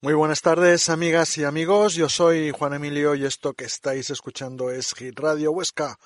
muy 0.00 0.14
buenas 0.14 0.42
tardes, 0.42 0.88
amigas 0.88 1.38
y 1.38 1.44
amigos. 1.44 1.94
Yo 1.94 2.08
soy 2.08 2.50
Juan 2.50 2.74
Emilio 2.74 3.14
y 3.14 3.24
esto 3.24 3.52
que 3.52 3.64
estáis 3.64 4.10
escuchando 4.10 4.70
es 4.70 4.92
Hit 4.94 5.18
Radio 5.20 5.52
Huesca. 5.52 5.98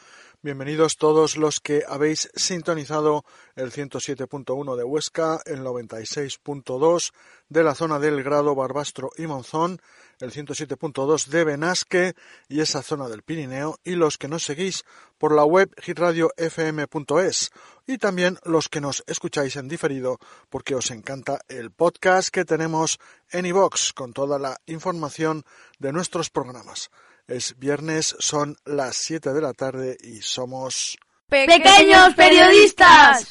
Bienvenidos 0.42 0.98
todos 0.98 1.38
los 1.38 1.58
que 1.58 1.84
habéis 1.88 2.30
sintonizado 2.34 3.24
el 3.56 3.72
107.1 3.72 4.76
de 4.76 4.84
Huesca, 4.84 5.40
el 5.46 5.60
96.2 5.60 7.12
de 7.48 7.64
la 7.64 7.74
zona 7.74 7.98
del 7.98 8.22
Grado, 8.22 8.54
Barbastro 8.54 9.10
y 9.16 9.26
Monzón, 9.26 9.80
el 10.20 10.32
107.2 10.32 11.26
de 11.26 11.44
Benasque 11.44 12.14
y 12.48 12.60
esa 12.60 12.82
zona 12.82 13.08
del 13.08 13.22
Pirineo, 13.22 13.78
y 13.84 13.92
los 13.92 14.18
que 14.18 14.28
nos 14.28 14.44
seguís 14.44 14.84
por 15.18 15.34
la 15.34 15.44
web 15.44 15.70
hitradiofm.es 15.84 17.50
y 17.86 17.98
también 17.98 18.38
los 18.44 18.68
que 18.68 18.80
nos 18.80 19.02
escucháis 19.06 19.56
en 19.56 19.68
diferido 19.68 20.18
porque 20.48 20.74
os 20.74 20.90
encanta 20.90 21.40
el 21.48 21.70
podcast 21.70 22.28
que 22.28 22.44
tenemos 22.44 22.98
en 23.30 23.46
iVox 23.46 23.92
con 23.92 24.12
toda 24.12 24.38
la 24.38 24.58
información 24.66 25.44
de 25.78 25.92
nuestros 25.92 26.30
programas. 26.30 26.90
Es 27.26 27.58
viernes, 27.58 28.16
son 28.18 28.56
las 28.64 28.96
7 28.96 29.32
de 29.32 29.40
la 29.40 29.52
tarde 29.52 29.96
y 30.00 30.22
somos... 30.22 30.96
Pequeños 31.28 32.14
periodistas. 32.14 33.28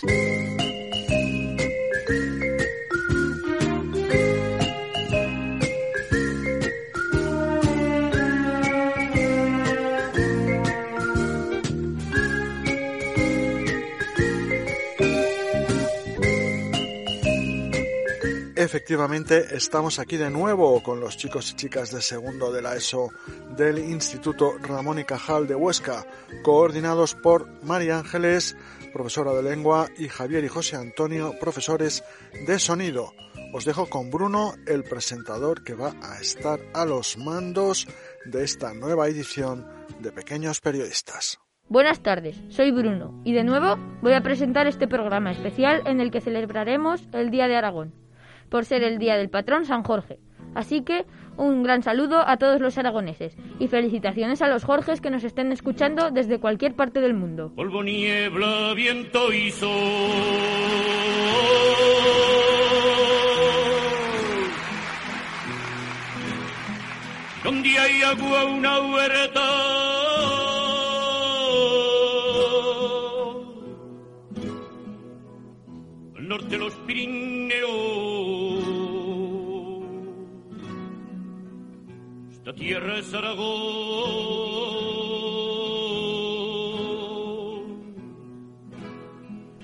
Efectivamente, 18.68 19.56
estamos 19.56 19.98
aquí 19.98 20.18
de 20.18 20.30
nuevo 20.30 20.84
con 20.84 21.00
los 21.00 21.16
chicos 21.16 21.52
y 21.52 21.56
chicas 21.56 21.90
de 21.90 22.02
segundo 22.02 22.52
de 22.52 22.62
la 22.62 22.76
ESO 22.76 23.12
del 23.56 23.80
Instituto 23.80 24.58
Ramón 24.60 25.00
y 25.00 25.06
Cajal 25.06 25.48
de 25.48 25.56
Huesca, 25.56 26.06
coordinados 26.44 27.16
por 27.16 27.48
María 27.64 27.98
Ángeles, 27.98 28.58
profesora 28.92 29.32
de 29.32 29.42
lengua, 29.42 29.88
y 29.98 30.10
Javier 30.10 30.44
y 30.44 30.50
José 30.50 30.76
Antonio, 30.76 31.34
profesores 31.40 32.04
de 32.46 32.60
sonido. 32.60 33.14
Os 33.54 33.64
dejo 33.64 33.86
con 33.86 34.12
Bruno, 34.12 34.52
el 34.68 34.84
presentador 34.84 35.64
que 35.64 35.74
va 35.74 35.94
a 36.04 36.20
estar 36.20 36.60
a 36.74 36.84
los 36.84 37.18
mandos 37.18 37.88
de 38.26 38.44
esta 38.44 38.74
nueva 38.74 39.08
edición 39.08 39.66
de 40.02 40.12
Pequeños 40.12 40.60
Periodistas. 40.60 41.40
Buenas 41.70 42.04
tardes, 42.04 42.36
soy 42.50 42.72
Bruno 42.72 43.22
y 43.24 43.32
de 43.32 43.46
nuevo 43.46 43.78
voy 44.02 44.12
a 44.12 44.24
presentar 44.24 44.68
este 44.68 44.90
programa 44.90 45.32
especial 45.32 45.84
en 45.86 46.02
el 46.02 46.12
que 46.12 46.20
celebraremos 46.20 47.08
el 47.14 47.32
Día 47.32 47.48
de 47.48 47.56
Aragón 47.56 48.07
por 48.50 48.66
ser 48.66 48.84
el 48.84 48.98
día 48.98 49.18
del 49.18 49.30
patrón 49.30 49.66
San 49.66 49.84
Jorge. 49.84 50.20
Así 50.56 50.82
que 50.82 51.06
un 51.38 51.62
gran 51.62 51.84
saludo 51.84 52.28
a 52.28 52.38
todos 52.38 52.60
los 52.60 52.78
aragoneses 52.80 53.38
y 53.60 53.68
felicitaciones 53.68 54.42
a 54.42 54.48
los 54.48 54.64
Jorges 54.64 55.02
que 55.02 55.12
nos 55.12 55.24
estén 55.24 55.52
escuchando 55.52 56.10
desde 56.10 56.40
cualquier 56.40 56.74
parte 56.74 57.00
del 57.00 57.14
mundo. 57.14 57.52
Polvo, 57.56 57.84
niebla, 57.84 58.74
viento 58.74 59.32
y 59.32 59.52
sol. 59.52 59.70
Donde 67.44 67.70
hay 67.78 68.02
agua 68.02 68.46
una 68.46 68.80
huerta. 68.80 69.42
Al 76.18 76.28
norte 76.28 76.58
los 76.58 76.74
Pirineos. 76.88 77.37
Tierra 82.58 82.98
es 82.98 83.14
Aragón. 83.14 84.48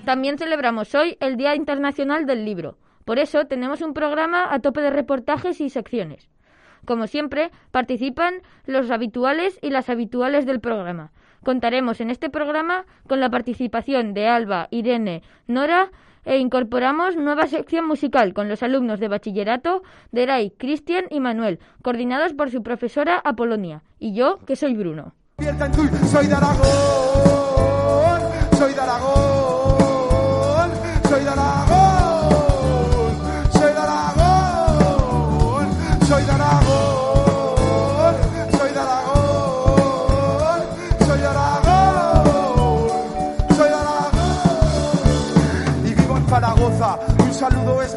También 0.04 0.38
celebramos 0.38 0.94
hoy 0.94 1.16
el 1.20 1.36
Día 1.36 1.54
Internacional 1.54 2.26
del 2.26 2.44
Libro. 2.44 2.78
Por 3.04 3.18
eso 3.18 3.46
tenemos 3.46 3.82
un 3.82 3.94
programa 3.94 4.52
a 4.52 4.60
tope 4.60 4.80
de 4.80 4.90
reportajes 4.90 5.60
y 5.60 5.70
secciones. 5.70 6.28
Como 6.86 7.06
siempre, 7.06 7.50
participan 7.70 8.34
los 8.66 8.90
habituales 8.90 9.58
y 9.62 9.70
las 9.70 9.88
habituales 9.88 10.46
del 10.46 10.60
programa. 10.60 11.12
Contaremos 11.42 12.00
en 12.00 12.10
este 12.10 12.30
programa 12.30 12.84
con 13.06 13.20
la 13.20 13.30
participación 13.30 14.14
de 14.14 14.28
Alba, 14.28 14.68
Irene, 14.70 15.22
Nora 15.46 15.90
e 16.24 16.38
incorporamos 16.38 17.16
nueva 17.16 17.46
sección 17.46 17.86
musical 17.86 18.34
con 18.34 18.48
los 18.48 18.62
alumnos 18.62 19.00
de 19.00 19.08
bachillerato 19.08 19.82
de 20.12 20.26
Ray, 20.26 20.50
Cristian 20.50 21.06
y 21.10 21.20
Manuel, 21.20 21.60
coordinados 21.82 22.32
por 22.32 22.50
su 22.50 22.62
profesora 22.62 23.20
Apolonia, 23.24 23.82
y 23.98 24.14
yo, 24.14 24.38
que 24.46 24.56
soy 24.56 24.74
Bruno. 24.74 25.14
Soy 25.36 26.26
de 26.26 26.34
Aragón, 26.34 28.20
soy 28.56 28.72
de 28.72 28.80
Aragón, 28.80 30.70
soy 31.08 31.24
de 31.24 31.28
Aragón, 31.30 31.43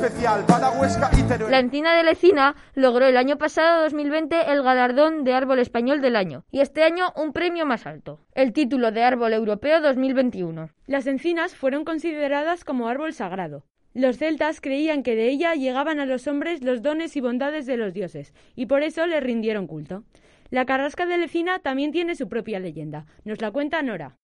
especial 0.08 0.46
para 0.46 0.72
Huesca 0.72 1.10
y 1.18 1.24
Teruel. 1.24 1.52
La 1.52 1.60
encina 1.60 1.96
de 1.96 2.04
Lecina 2.04 2.56
logró 2.76 3.06
el 3.06 3.18
año 3.18 3.38
pasado 3.38 3.84
2020 3.84 4.52
el 4.52 4.64
galardón 4.64 5.26
de 5.26 5.34
árbol 5.34 5.60
español 5.60 6.02
del 6.02 6.16
año 6.16 6.46
y 6.50 6.62
este 6.62 6.84
año 6.84 7.12
un 7.18 7.34
premio 7.34 7.66
más 7.66 7.86
alto, 7.86 8.22
el 8.34 8.54
título 8.54 8.92
de 8.92 9.04
árbol 9.04 9.34
europeo 9.34 9.82
2021. 9.82 10.70
Las 10.86 11.08
encinas 11.08 11.56
fueron 11.56 11.84
consideradas 11.84 12.64
como 12.64 12.88
árbol 12.88 13.14
sagrado. 13.14 13.66
Los 13.94 14.18
celtas 14.18 14.62
creían 14.62 15.04
que 15.04 15.16
de 15.16 15.28
ella 15.30 15.56
llegaban 15.56 16.00
a 16.00 16.06
los 16.06 16.28
hombres 16.28 16.64
los 16.64 16.82
dones 16.82 17.18
y 17.18 17.22
bondades 17.22 17.66
de 17.66 17.76
los 17.78 17.94
dioses, 17.94 18.34
y 18.56 18.68
por 18.68 18.84
eso 18.84 19.06
le 19.08 19.20
rindieron 19.20 19.68
culto. 19.68 20.04
La 20.50 20.66
carrasca 20.66 21.06
de 21.06 21.18
Lecina 21.18 21.60
también 21.60 21.92
tiene 21.92 22.16
su 22.16 22.30
propia 22.30 22.60
leyenda. 22.60 23.06
Nos 23.26 23.42
la 23.42 23.52
cuenta 23.52 23.82
Nora. 23.82 24.18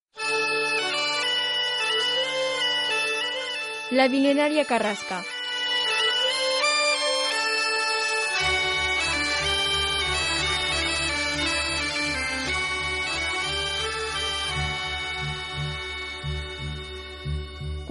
La 3.91 4.07
milenaria 4.07 4.63
Carrasca. 4.65 5.23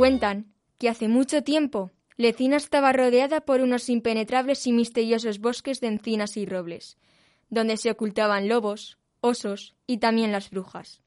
Cuentan 0.02 0.52
que 0.78 0.88
hace 0.88 1.06
mucho 1.06 1.44
tiempo 1.44 1.92
Lecina 2.16 2.56
estaba 2.56 2.92
rodeada 2.92 3.42
por 3.42 3.60
unos 3.60 3.88
impenetrables 3.88 4.66
y 4.66 4.72
misteriosos 4.72 5.38
bosques 5.38 5.80
de 5.80 5.86
encinas 5.86 6.36
y 6.36 6.44
robles, 6.44 6.98
donde 7.50 7.76
se 7.76 7.88
ocultaban 7.88 8.48
lobos, 8.48 8.98
osos 9.20 9.76
y 9.86 9.98
también 9.98 10.32
las 10.32 10.50
brujas. 10.50 11.02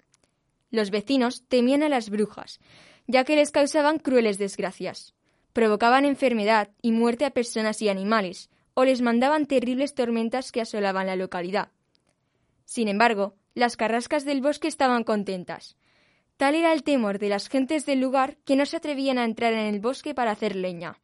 Los 0.71 0.91
vecinos 0.91 1.43
temían 1.49 1.83
a 1.83 1.89
las 1.89 2.09
brujas, 2.09 2.61
ya 3.05 3.25
que 3.25 3.35
les 3.35 3.51
causaban 3.51 3.99
crueles 3.99 4.37
desgracias. 4.37 5.13
Provocaban 5.51 6.05
enfermedad 6.05 6.69
y 6.81 6.93
muerte 6.93 7.25
a 7.25 7.31
personas 7.31 7.81
y 7.81 7.89
animales, 7.89 8.49
o 8.75 8.85
les 8.85 9.01
mandaban 9.01 9.45
terribles 9.45 9.93
tormentas 9.93 10.53
que 10.53 10.61
asolaban 10.61 11.07
la 11.07 11.17
localidad. 11.17 11.69
Sin 12.63 12.87
embargo, 12.87 13.35
las 13.55 13.75
carrascas 13.75 14.23
del 14.23 14.39
bosque 14.39 14.69
estaban 14.69 15.03
contentas. 15.03 15.75
Tal 16.37 16.55
era 16.55 16.73
el 16.73 16.83
temor 16.83 17.19
de 17.19 17.29
las 17.29 17.47
gentes 17.49 17.85
del 17.85 17.99
lugar 17.99 18.37
que 18.45 18.55
no 18.55 18.65
se 18.65 18.77
atrevían 18.77 19.17
a 19.17 19.25
entrar 19.25 19.53
en 19.53 19.73
el 19.73 19.79
bosque 19.79 20.13
para 20.13 20.31
hacer 20.31 20.55
leña. 20.55 20.99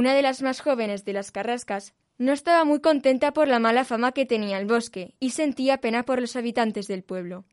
una 0.00 0.14
de 0.14 0.22
las 0.22 0.40
más 0.40 0.60
jóvenes 0.60 1.04
de 1.04 1.12
las 1.12 1.30
carrascas, 1.30 1.92
no 2.16 2.32
estaba 2.32 2.64
muy 2.64 2.80
contenta 2.80 3.32
por 3.32 3.48
la 3.48 3.58
mala 3.58 3.84
fama 3.84 4.12
que 4.12 4.24
tenía 4.24 4.58
el 4.58 4.66
bosque 4.66 5.14
y 5.20 5.30
sentía 5.30 5.82
pena 5.82 6.04
por 6.04 6.22
los 6.22 6.36
habitantes 6.36 6.86
del 6.86 7.02
pueblo. 7.02 7.44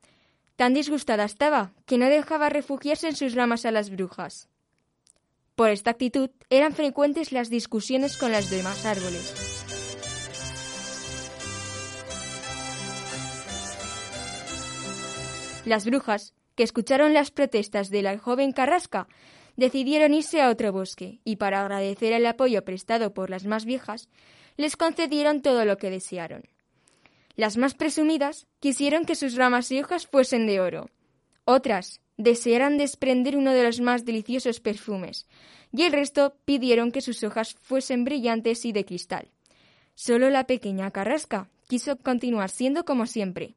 Tan 0.57 0.73
disgustada 0.73 1.23
estaba 1.23 1.71
que 1.85 1.99
no 1.99 2.07
dejaba 2.07 2.49
refugiarse 2.49 3.07
en 3.07 3.15
sus 3.15 3.35
ramas 3.35 3.65
a 3.65 3.71
las 3.71 3.91
brujas. 3.91 4.49
Por 5.55 5.69
esta 5.69 5.91
actitud 5.91 6.31
eran 6.49 6.73
frecuentes 6.73 7.31
las 7.31 7.51
discusiones 7.51 8.17
con 8.17 8.31
los 8.31 8.49
demás 8.49 8.83
árboles. 8.83 9.35
Las 15.65 15.85
brujas, 15.85 16.33
que 16.55 16.63
escucharon 16.63 17.13
las 17.13 17.29
protestas 17.29 17.91
de 17.91 18.01
la 18.01 18.17
joven 18.17 18.51
Carrasca, 18.51 19.07
decidieron 19.57 20.15
irse 20.15 20.41
a 20.41 20.49
otro 20.49 20.71
bosque 20.71 21.19
y 21.23 21.35
para 21.35 21.61
agradecer 21.61 22.13
el 22.13 22.25
apoyo 22.25 22.65
prestado 22.65 23.13
por 23.13 23.29
las 23.29 23.45
más 23.45 23.65
viejas, 23.65 24.09
les 24.55 24.75
concedieron 24.75 25.43
todo 25.43 25.65
lo 25.65 25.77
que 25.77 25.91
desearon. 25.91 26.49
Las 27.37 27.55
más 27.55 27.75
presumidas 27.75 28.47
quisieron 28.59 29.05
que 29.05 29.13
sus 29.13 29.35
ramas 29.35 29.71
y 29.71 29.79
hojas 29.79 30.07
fuesen 30.07 30.47
de 30.47 30.59
oro. 30.59 30.89
Otras 31.45 32.01
desearan 32.17 32.79
desprender 32.79 33.37
uno 33.37 33.53
de 33.53 33.63
los 33.63 33.79
más 33.79 34.05
deliciosos 34.05 34.59
perfumes, 34.59 35.27
y 35.71 35.83
el 35.83 35.93
resto 35.93 36.35
pidieron 36.45 36.91
que 36.91 37.01
sus 37.01 37.23
hojas 37.23 37.53
fuesen 37.53 38.05
brillantes 38.05 38.65
y 38.65 38.71
de 38.71 38.85
cristal. 38.85 39.29
Solo 39.93 40.31
la 40.31 40.47
pequeña 40.47 40.89
Carrasca 40.89 41.47
quiso 41.67 41.97
continuar 41.97 42.49
siendo 42.49 42.85
como 42.85 43.05
siempre. 43.05 43.53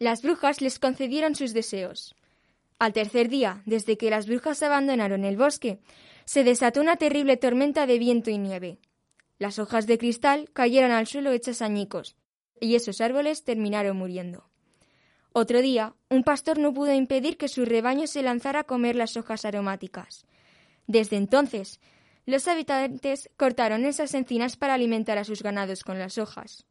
Las 0.00 0.22
brujas 0.22 0.60
les 0.60 0.80
concedieron 0.80 1.36
sus 1.36 1.54
deseos. 1.54 2.16
Al 2.78 2.92
tercer 2.92 3.28
día, 3.28 3.62
desde 3.64 3.96
que 3.96 4.10
las 4.10 4.26
brujas 4.26 4.62
abandonaron 4.62 5.24
el 5.24 5.36
bosque, 5.36 5.80
se 6.26 6.44
desató 6.44 6.80
una 6.80 6.96
terrible 6.96 7.36
tormenta 7.36 7.86
de 7.86 7.98
viento 7.98 8.30
y 8.30 8.38
nieve. 8.38 8.78
Las 9.38 9.58
hojas 9.58 9.86
de 9.86 9.98
cristal 9.98 10.50
cayeron 10.52 10.90
al 10.90 11.06
suelo 11.06 11.32
hechas 11.32 11.62
añicos, 11.62 12.16
y 12.60 12.74
esos 12.74 13.00
árboles 13.00 13.44
terminaron 13.44 13.96
muriendo. 13.96 14.48
Otro 15.32 15.60
día, 15.60 15.94
un 16.08 16.22
pastor 16.22 16.58
no 16.58 16.72
pudo 16.72 16.92
impedir 16.92 17.36
que 17.36 17.48
su 17.48 17.64
rebaño 17.64 18.06
se 18.06 18.22
lanzara 18.22 18.60
a 18.60 18.64
comer 18.64 18.96
las 18.96 19.16
hojas 19.16 19.44
aromáticas. 19.44 20.24
Desde 20.86 21.16
entonces, 21.16 21.80
los 22.24 22.48
habitantes 22.48 23.30
cortaron 23.36 23.84
esas 23.84 24.14
encinas 24.14 24.56
para 24.56 24.74
alimentar 24.74 25.18
a 25.18 25.24
sus 25.24 25.42
ganados 25.42 25.84
con 25.84 25.98
las 25.98 26.18
hojas. 26.18 26.66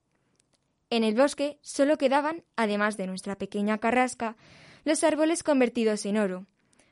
En 0.89 1.03
el 1.03 1.15
bosque 1.15 1.59
solo 1.61 1.97
quedaban, 1.97 2.43
además 2.55 2.97
de 2.97 3.07
nuestra 3.07 3.37
pequeña 3.37 3.77
carrasca, 3.77 4.35
los 4.85 5.03
árboles 5.03 5.43
convertidos 5.43 6.05
en 6.05 6.17
oro. 6.17 6.45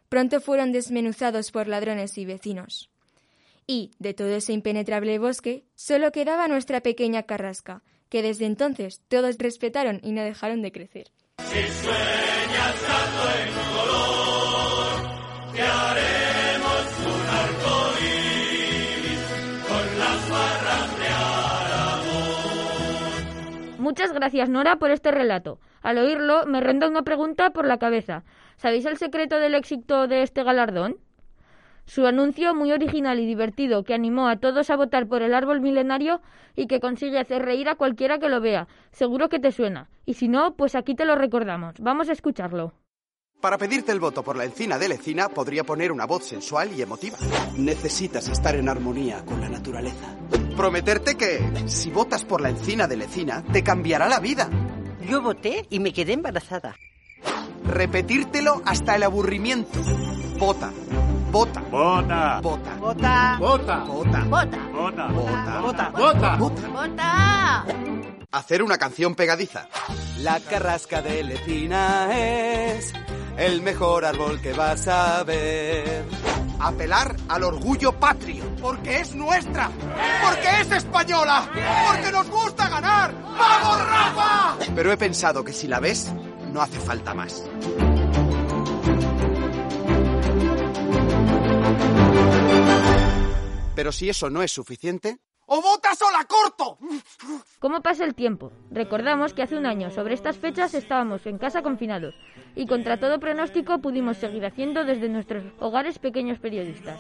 Pronto 0.10 0.42
fueron 0.42 0.72
desmenuzados 0.72 1.52
por 1.52 1.68
ladrones 1.68 2.18
y 2.18 2.26
vecinos. 2.26 2.90
Y, 3.66 3.92
de 4.00 4.14
todo 4.14 4.36
ese 4.36 4.52
impenetrable 4.52 5.18
bosque, 5.20 5.64
solo 5.76 6.12
quedaba 6.12 6.48
nuestra 6.48 6.82
pequeña 6.82 7.24
carrasca, 7.24 7.82
que 8.10 8.22
desde 8.22 8.46
entonces 8.46 9.02
todos 9.08 9.38
respetaron 9.38 10.02
y 10.04 10.12
no 10.12 10.22
dejaron 10.22 10.62
de 10.62 10.72
crecer. 10.72 11.12
Muchas 23.84 24.14
gracias, 24.14 24.48
Nora, 24.48 24.78
por 24.78 24.92
este 24.92 25.12
relato. 25.12 25.60
Al 25.82 25.98
oírlo, 25.98 26.46
me 26.46 26.62
ronda 26.62 26.88
una 26.88 27.02
pregunta 27.02 27.50
por 27.50 27.68
la 27.68 27.80
cabeza. 27.80 28.24
¿Sabéis 28.56 28.86
el 28.86 28.96
secreto 28.96 29.40
del 29.40 29.56
éxito 29.56 30.08
de 30.08 30.22
este 30.22 30.42
galardón? 30.42 30.96
Su 31.84 32.08
anuncio, 32.08 32.56
muy 32.56 32.72
original 32.72 33.20
y 33.20 33.26
divertido, 33.26 33.84
que 33.84 33.94
animó 33.94 34.30
a 34.30 34.38
todos 34.38 34.70
a 34.70 34.78
votar 34.78 35.10
por 35.10 35.22
el 35.22 35.34
árbol 35.34 35.60
milenario 35.60 36.22
y 36.56 36.68
que 36.68 36.80
consigue 36.80 37.20
hacer 37.20 37.42
reír 37.42 37.68
a 37.68 37.76
cualquiera 37.76 38.20
que 38.20 38.30
lo 38.30 38.40
vea. 38.40 38.70
Seguro 38.92 39.28
que 39.28 39.40
te 39.40 39.52
suena. 39.52 39.90
Y 40.06 40.14
si 40.14 40.30
no, 40.30 40.56
pues 40.56 40.76
aquí 40.76 40.96
te 40.96 41.04
lo 41.04 41.18
recordamos. 41.18 41.76
Vamos 41.82 42.08
a 42.08 42.14
escucharlo. 42.14 42.72
Para 43.44 43.58
pedirte 43.58 43.92
el 43.92 44.00
voto 44.00 44.24
por 44.24 44.38
la 44.38 44.46
encina 44.46 44.80
de 44.80 44.88
Lecina 44.88 45.28
podría 45.28 45.66
poner 45.66 45.92
una 45.92 46.06
voz 46.06 46.24
sensual 46.24 46.72
y 46.72 46.82
emotiva. 46.82 47.18
Necesitas 47.58 48.30
estar 48.30 48.56
en 48.56 48.70
armonía 48.70 49.26
con 49.26 49.42
la 49.42 49.50
naturaleza. 49.50 50.16
Prometerte 50.56 51.16
que, 51.16 51.42
si 51.66 51.90
votas 51.90 52.24
por 52.24 52.40
la 52.40 52.52
encina 52.52 52.88
de 52.88 52.96
Lecina, 52.96 53.44
te 53.52 53.62
cambiará 53.62 54.08
la 54.08 54.22
vida. 54.22 54.50
Yo 55.10 55.22
voté 55.22 55.68
y 55.70 55.82
me 55.82 55.92
quedé 55.92 56.14
embarazada. 56.14 56.78
Repetírtelo 57.66 58.62
hasta 58.64 58.96
el 58.96 59.04
aburrimiento. 59.04 59.78
Vota. 60.40 60.72
Vota. 61.34 61.62
Vota. 61.72 62.40
Vota. 62.44 62.76
Vota. 62.78 63.38
Vota. 63.40 63.84
Vota. 63.86 64.24
Vota. 64.30 64.68
Vota. 64.72 65.08
Vota. 65.10 65.90
Vota. 65.90 66.36
Vota. 66.38 66.68
Vota. 66.68 67.66
Hacer 68.32 68.62
una 68.62 68.78
canción 68.78 69.16
pegadiza. 69.16 69.68
La 70.20 70.40
carrasca 70.40 71.02
de 71.02 71.24
Lecina 71.24 72.16
es 72.16 72.94
el 73.36 73.64
mejor 73.64 74.06
árbol 74.06 74.42
que 74.42 74.54
vas 74.54 74.88
a 74.88 75.24
ver. 75.24 76.06
Apelar 76.60 77.16
al 77.28 77.44
orgullo 77.46 77.94
patrio. 77.94 78.44
Porque 78.62 79.00
es 79.00 79.16
nuestra. 79.16 79.72
Porque 80.22 80.62
es 80.62 80.72
española. 80.72 81.50
Porque 81.88 82.12
nos 82.12 82.30
gusta 82.30 82.70
ganar. 82.70 83.12
¡Vamos, 83.12 83.88
Rafa! 83.88 84.58
Pero 84.76 84.92
he 84.92 84.98
pensado 84.98 85.44
que 85.44 85.52
si 85.52 85.68
la 85.68 85.80
ves, 85.80 86.14
no 86.52 86.62
hace 86.62 86.80
falta 86.80 87.16
más. 87.16 87.44
Pero 93.84 93.92
si 93.92 94.08
eso 94.08 94.30
no 94.30 94.42
es 94.42 94.54
suficiente, 94.54 95.18
¡o 95.46 95.62
votas 95.62 96.02
o 96.02 96.10
la 96.10 96.24
corto! 96.24 96.78
¿Cómo 97.60 97.82
pasa 97.82 98.06
el 98.06 98.16
tiempo? 98.16 98.54
Recordamos 98.72 99.34
que 99.34 99.42
hace 99.42 99.58
un 99.58 99.66
año, 99.66 99.92
sobre 99.92 100.14
estas 100.14 100.38
fechas, 100.38 100.74
estábamos 100.74 101.26
en 101.26 101.38
casa 101.38 101.64
confinados 101.64 102.16
y 102.56 102.66
contra 102.66 102.98
todo 102.98 103.20
pronóstico 103.20 103.80
pudimos 103.80 104.16
seguir 104.16 104.46
haciendo 104.46 104.86
desde 104.86 105.10
nuestros 105.10 105.44
hogares 105.60 106.00
pequeños 106.00 106.40
periodistas. 106.40 106.98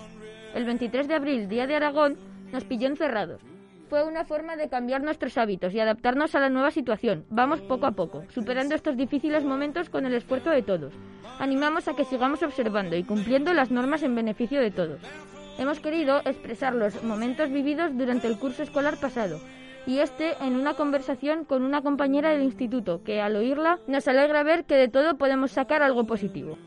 El 0.54 0.66
23 0.66 1.08
de 1.08 1.14
abril, 1.14 1.48
Día 1.48 1.68
de 1.68 1.76
Aragón, 1.78 2.18
nos 2.52 2.66
pilló 2.66 2.90
encerrados. 2.90 3.42
Fue 3.88 4.04
una 4.04 4.26
forma 4.26 4.58
de 4.58 4.68
cambiar 4.68 5.04
nuestros 5.04 5.38
hábitos 5.38 5.74
y 5.74 5.80
adaptarnos 5.80 6.36
a 6.36 6.42
la 6.42 6.50
nueva 6.50 6.72
situación. 6.72 7.26
Vamos 7.30 7.62
poco 7.62 7.86
a 7.86 7.92
poco, 7.92 8.26
superando 8.28 8.76
estos 8.76 8.98
difíciles 8.98 9.46
momentos 9.46 9.90
con 9.90 10.06
el 10.06 10.16
esfuerzo 10.16 10.50
de 10.50 10.64
todos. 10.64 10.94
Animamos 11.40 11.88
a 11.88 11.96
que 11.96 12.04
sigamos 12.04 12.44
observando 12.44 12.98
y 12.98 13.06
cumpliendo 13.06 13.54
las 13.54 13.72
normas 13.72 14.04
en 14.04 14.16
beneficio 14.16 14.60
de 14.60 14.72
todos. 14.72 15.00
Hemos 15.57 15.79
querido 15.79 16.19
expresar 16.25 16.74
los 16.74 17.03
momentos 17.03 17.50
vividos 17.51 17.95
durante 17.95 18.27
el 18.27 18.38
curso 18.38 18.63
escolar 18.63 18.98
pasado 18.98 19.39
y 19.86 20.00
este 20.00 20.36
en 20.41 20.55
una 20.55 20.75
conversación 20.75 21.45
con 21.45 21.63
una 21.63 21.81
compañera 21.81 22.31
del 22.31 22.43
instituto 22.43 23.03
que 23.03 23.22
al 23.22 23.36
oírla 23.36 23.79
nos 23.88 24.07
alegra 24.07 24.43
ver 24.43 24.65
que 24.65 24.75
de 24.75 24.88
todo 24.88 25.17
podemos 25.17 25.51
sacar 25.51 25.83
algo 25.83 26.05
positivo. 26.05 26.57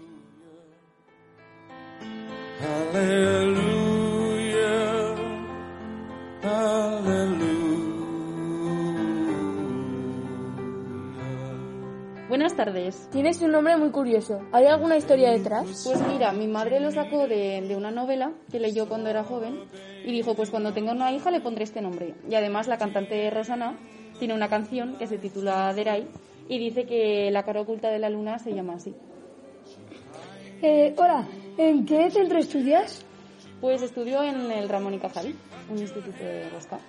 Buenas 12.29 12.57
tardes. 12.57 13.09
Tienes 13.13 13.41
un 13.41 13.53
nombre 13.53 13.77
muy 13.77 13.91
curioso. 13.91 14.41
¿Hay 14.51 14.67
alguna 14.67 14.97
historia 14.97 15.31
detrás? 15.31 15.85
Pues 15.85 16.05
mira, 16.09 16.33
mi 16.33 16.49
madre 16.49 16.81
lo 16.81 16.91
sacó 16.91 17.29
de, 17.29 17.63
de, 17.63 17.77
una 17.77 17.93
novela 17.93 18.33
que 18.51 18.59
leyó 18.59 18.89
cuando 18.89 19.09
era 19.09 19.23
joven 19.23 19.61
y 20.05 20.11
dijo, 20.11 20.35
pues 20.35 20.51
cuando 20.51 20.73
tenga 20.73 20.91
una 20.91 21.13
hija 21.13 21.31
le 21.31 21.41
pondré 21.41 21.63
este 21.63 21.81
nombre. 21.81 22.15
Y 22.29 22.35
además 22.35 22.67
la 22.67 22.79
cantante 22.79 23.31
Rosana 23.31 23.79
tiene 24.19 24.35
una 24.35 24.49
canción 24.49 24.97
que 24.97 25.07
se 25.07 25.19
titula 25.19 25.73
Derai 25.73 26.09
y 26.49 26.59
dice 26.59 26.85
que 26.85 27.31
la 27.31 27.45
cara 27.45 27.61
oculta 27.61 27.91
de 27.91 28.01
la 28.01 28.11
luna 28.11 28.41
se 28.41 28.53
llama 28.53 28.75
así. 28.75 28.93
Eh, 30.63 30.95
hola, 30.97 31.29
¿en 31.59 31.87
qué 31.87 32.11
centro 32.11 32.41
estudias? 32.41 33.05
Pues 33.61 33.83
estudio 33.83 34.25
en 34.25 34.51
el 34.51 34.69
Ramón 34.69 34.95
y 34.95 34.99
Cajal, 34.99 35.33
un 35.71 35.79
instituto 35.79 36.25
de 36.25 36.51
Bosca. 36.53 36.81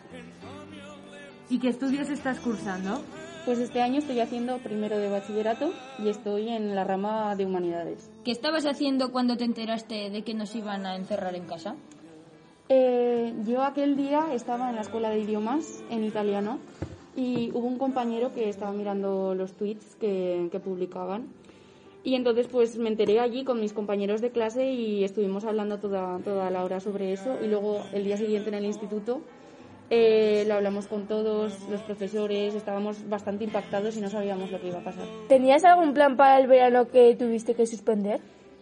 ¿Y 1.47 1.59
qué 1.59 1.69
estudios 1.69 2.09
estás 2.09 2.39
cursando? 2.39 3.03
Pues 3.47 3.59
este 3.59 3.81
año 3.81 3.99
estoy 3.99 4.19
haciendo 4.19 4.57
primero 4.57 4.97
de 4.97 5.07
bachillerato 5.07 5.71
y 5.99 6.09
estoy 6.09 6.49
en 6.49 6.75
la 6.75 6.83
rama 6.83 7.33
de 7.37 7.45
humanidades. 7.45 8.11
¿Qué 8.25 8.31
estabas 8.31 8.65
haciendo 8.65 9.13
cuando 9.13 9.37
te 9.37 9.45
enteraste 9.45 10.09
de 10.09 10.21
que 10.23 10.33
nos 10.33 10.53
iban 10.53 10.85
a 10.85 10.97
encerrar 10.97 11.33
en 11.33 11.45
casa? 11.45 11.77
Eh, 12.67 13.33
yo 13.45 13.63
aquel 13.63 13.95
día 13.95 14.33
estaba 14.33 14.67
en 14.69 14.75
la 14.75 14.81
escuela 14.81 15.11
de 15.11 15.19
idiomas 15.19 15.81
en 15.89 16.03
italiano 16.03 16.59
y 17.15 17.51
hubo 17.53 17.65
un 17.65 17.77
compañero 17.77 18.33
que 18.33 18.49
estaba 18.49 18.73
mirando 18.73 19.33
los 19.33 19.53
tweets 19.53 19.95
que, 19.95 20.49
que 20.51 20.59
publicaban 20.59 21.27
y 22.03 22.15
entonces 22.15 22.47
pues 22.47 22.77
me 22.77 22.89
enteré 22.89 23.21
allí 23.21 23.45
con 23.45 23.61
mis 23.61 23.71
compañeros 23.71 24.19
de 24.19 24.31
clase 24.31 24.71
y 24.73 25.05
estuvimos 25.05 25.45
hablando 25.45 25.77
toda, 25.77 26.19
toda 26.19 26.49
la 26.51 26.65
hora 26.65 26.81
sobre 26.81 27.13
eso 27.13 27.37
y 27.41 27.47
luego 27.47 27.81
el 27.93 28.03
día 28.03 28.17
siguiente 28.17 28.49
en 28.49 28.55
el 28.55 28.65
instituto 28.65 29.21
Eh, 29.89 30.43
lo 30.47 30.55
hablamos 30.55 30.87
con 30.87 31.07
todos 31.07 31.69
los 31.69 31.81
profesores, 31.81 32.53
estábamos 32.53 33.07
bastante 33.07 33.45
impactados 33.45 33.95
y 33.95 34.01
no 34.01 34.09
sabíamos 34.09 34.51
lo 34.51 34.59
que 34.59 34.67
iba 34.67 34.79
a 34.79 34.83
pasar. 34.83 35.05
¿Tenías 35.29 35.63
algún 35.63 35.93
plan 35.93 36.17
para 36.17 36.39
el 36.39 36.47
verano 36.47 36.89
que 36.89 37.15
tuviste 37.15 37.55
que 37.55 37.65
suspender? 37.65 38.19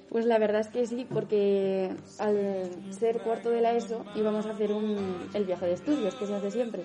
Pues 0.10 0.28
la 0.28 0.38
verdad 0.38 0.62
es 0.62 0.68
que 0.68 0.86
sí, 0.86 1.08
porque 1.12 1.90
al 2.20 2.70
ser 2.92 3.20
cuarto 3.22 3.50
de 3.50 3.62
la 3.62 3.74
ESO 3.74 4.06
íbamos 4.16 4.46
a 4.46 4.52
hacer 4.52 4.72
un, 4.72 5.30
el 5.34 5.46
viaje 5.46 5.66
de 5.66 5.74
estudios, 5.74 6.14
que 6.14 6.28
se 6.28 6.36
hace 6.36 6.52
siempre, 6.52 6.84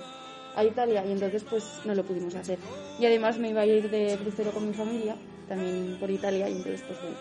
a 0.56 0.64
Italia, 0.64 1.04
y 1.06 1.12
entonces 1.12 1.44
pues 1.44 1.80
no 1.84 1.94
lo 1.94 2.02
pudimos 2.02 2.34
hacer. 2.34 2.58
Y 2.98 3.04
además 3.04 3.38
me 3.38 3.50
iba 3.50 3.60
a 3.60 3.66
ir 3.66 3.90
de 3.90 4.16
crucero 4.16 4.52
con 4.52 4.66
mi 4.66 4.72
familia, 4.72 5.16
también 5.48 5.98
por 6.00 6.10
Italia, 6.10 6.48
y 6.48 6.52
entonces 6.56 6.82
pues 6.86 6.98
bueno, 7.02 7.16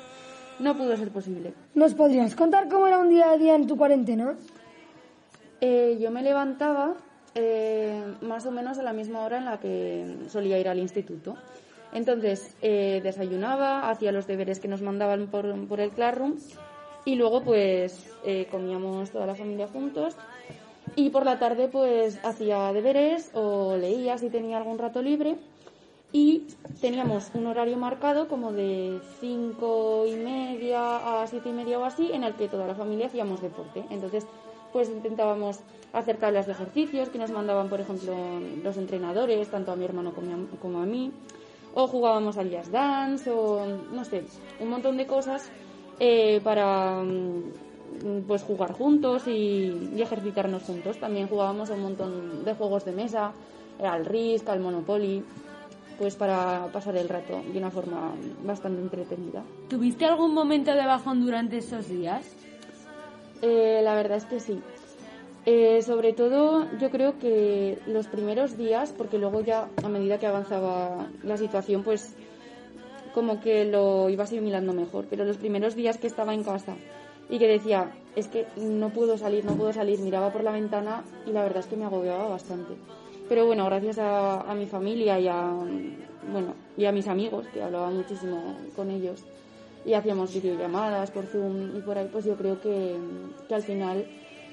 no 0.60 0.78
pudo 0.78 0.96
ser 0.96 1.12
posible. 1.12 1.54
¿Nos 1.76 1.94
podrías 1.94 2.34
contar 2.34 2.70
cómo 2.70 2.88
era 2.88 2.98
un 2.98 3.10
día 3.10 3.32
a 3.32 3.38
día 3.38 3.56
en 3.56 3.68
tu 3.68 3.76
cuarentena? 3.76 4.36
Eh, 5.60 5.98
yo 6.00 6.10
me 6.12 6.24
levantaba 6.24 6.96
eh, 7.36 8.04
más 8.22 8.46
o 8.46 8.52
menos 8.52 8.78
a 8.78 8.84
la 8.84 8.94
misma 8.94 9.22
hora 9.22 9.38
en 9.38 9.46
la 9.46 9.60
que 9.60 10.06
solía 10.30 10.60
ir 10.60 10.68
al 10.68 10.80
instituto. 10.80 11.36
Entonces 11.92 12.56
eh, 12.62 13.02
desayunaba, 13.04 13.90
hacía 13.90 14.12
los 14.12 14.28
deberes 14.28 14.60
que 14.60 14.68
nos 14.68 14.82
mandaban 14.82 15.28
por, 15.28 15.80
el 15.80 15.92
Classroom 15.92 16.36
y 17.06 17.16
luego 17.16 17.42
pues 17.42 18.14
eh, 18.26 18.48
comíamos 18.52 19.10
toda 19.10 19.26
la 19.26 19.36
familia 19.36 19.68
juntos 19.68 20.16
y 20.96 21.10
por 21.10 21.26
la 21.26 21.40
tarde 21.40 21.68
pues 21.68 22.20
hacía 22.24 22.72
deberes 22.74 23.32
o 23.34 23.76
leía 23.78 24.18
si 24.18 24.30
tenía 24.30 24.58
algún 24.58 24.78
rato 24.78 25.02
libre 25.02 25.38
y 26.12 26.48
teníamos 26.82 27.32
un 27.34 27.48
horario 27.48 27.78
marcado 27.78 28.28
como 28.28 28.52
de 28.52 29.00
cinco 29.20 30.06
y 30.08 30.16
media 30.16 31.22
a 31.22 31.28
siete 31.28 31.50
y 31.50 31.54
media 31.54 31.80
o 31.80 31.86
así 31.86 32.12
en 32.12 32.24
el 32.24 32.34
que 32.36 32.48
toda 32.48 32.68
la 32.68 32.76
familia 32.76 33.08
hacíamos 33.08 33.42
deporte. 33.42 33.84
Entonces 33.90 34.26
pues 34.72 34.90
intentábamos 34.90 35.60
hacer 35.94 36.18
tablas 36.18 36.46
de 36.46 36.52
ejercicios 36.52 37.10
que 37.10 37.18
nos 37.18 37.32
mandaban 37.32 37.70
por 37.70 37.82
ejemplo 37.82 38.16
los 38.64 38.78
entrenadores, 38.78 39.50
tanto 39.50 39.72
a 39.72 39.76
mi 39.76 39.86
hermano 39.86 40.14
como 40.62 40.82
a, 40.82 40.86
mí 40.86 41.12
o 41.74 41.88
jugábamos 41.88 42.38
al 42.38 42.50
jazz 42.50 42.72
dance 42.72 43.30
o 43.30 43.66
no 43.92 44.04
sé, 44.06 44.24
un 44.60 44.70
montón 44.70 44.98
de 44.98 45.06
cosas 45.06 45.50
eh, 46.00 46.40
para 46.44 47.04
mm, 47.04 48.22
pues 48.28 48.44
jugar 48.44 48.72
juntos 48.72 49.28
y, 49.28 49.92
ejercitarnos 50.00 50.64
juntos. 50.64 50.98
También 50.98 51.28
jugábamos 51.28 51.70
un 51.70 51.82
montón 51.82 52.46
de 52.46 52.54
juegos 52.54 52.86
de 52.86 52.92
mesa, 52.92 53.34
al 53.84 54.06
Risk, 54.06 54.48
al 54.50 54.60
Monopoly, 54.60 55.24
pues 55.98 56.16
para 56.16 56.68
pasar 56.72 56.96
el 56.96 57.10
rato 57.10 57.42
de 57.52 57.58
una 57.58 57.70
forma 57.70 58.14
bastante 58.46 58.82
entretenida. 58.82 59.44
¿Tuviste 59.68 60.06
algún 60.06 60.34
momento 60.34 60.74
de 60.74 60.86
bajón 60.86 61.22
durante 61.22 61.58
esos 61.58 61.90
días? 61.90 62.26
Eh, 63.42 63.82
la 63.84 63.96
verdad 63.96 64.18
es 64.18 64.26
que 64.26 64.40
sí. 64.40 64.60
Eh, 65.46 65.82
sobre 65.82 66.14
todo, 66.14 66.68
yo 66.80 66.90
creo 66.92 67.18
que 67.18 67.80
los 67.88 68.08
primeros 68.08 68.58
días, 68.58 68.94
porque 68.98 69.18
luego 69.18 69.42
ya 69.42 69.70
a 69.84 69.90
medida 69.90 70.20
que 70.20 70.28
avanzaba 70.28 71.08
la 71.24 71.38
situación, 71.38 71.84
pues 71.84 72.14
como 73.14 73.40
que 73.40 73.66
lo 73.66 74.10
iba 74.10 74.26
asimilando 74.26 74.74
mejor. 74.74 75.06
Pero 75.10 75.26
los 75.26 75.38
primeros 75.38 75.76
días 75.76 75.98
que 75.98 76.08
estaba 76.08 76.34
en 76.34 76.44
casa 76.44 76.76
y 77.30 77.40
que 77.40 77.48
decía, 77.48 77.92
es 78.16 78.28
que 78.28 78.46
no 78.58 78.90
puedo 78.90 79.18
salir, 79.18 79.46
no 79.46 79.56
puedo 79.56 79.72
salir, 79.72 80.00
miraba 80.00 80.32
por 80.32 80.44
la 80.44 80.52
ventana 80.52 81.04
y 81.26 81.32
la 81.32 81.44
verdad 81.44 81.60
es 81.60 81.68
que 81.68 81.78
me 81.78 81.86
agobiaba 81.86 82.28
bastante. 82.28 82.74
Pero 83.30 83.46
bueno, 83.46 83.66
gracias 83.66 84.00
a, 84.00 84.42
a 84.42 84.56
mi 84.56 84.66
familia 84.66 85.20
y 85.20 85.28
a, 85.28 85.54
bueno, 86.32 86.54
y 86.78 86.86
a 86.86 86.92
mis 86.92 87.08
amigos, 87.08 87.46
que 87.54 87.62
hablaba 87.62 87.90
muchísimo 87.92 88.56
con 88.76 88.90
ellos, 88.90 89.24
y 89.86 89.94
hacíamos 89.94 90.34
videollamadas 90.34 91.12
por 91.12 91.26
Zoom 91.26 91.78
y 91.78 91.82
por 91.82 91.98
ahí, 91.98 92.10
pues 92.12 92.26
yo 92.26 92.36
creo 92.36 92.60
que, 92.62 92.98
que 93.48 93.56
al 93.56 93.64
final 93.64 94.06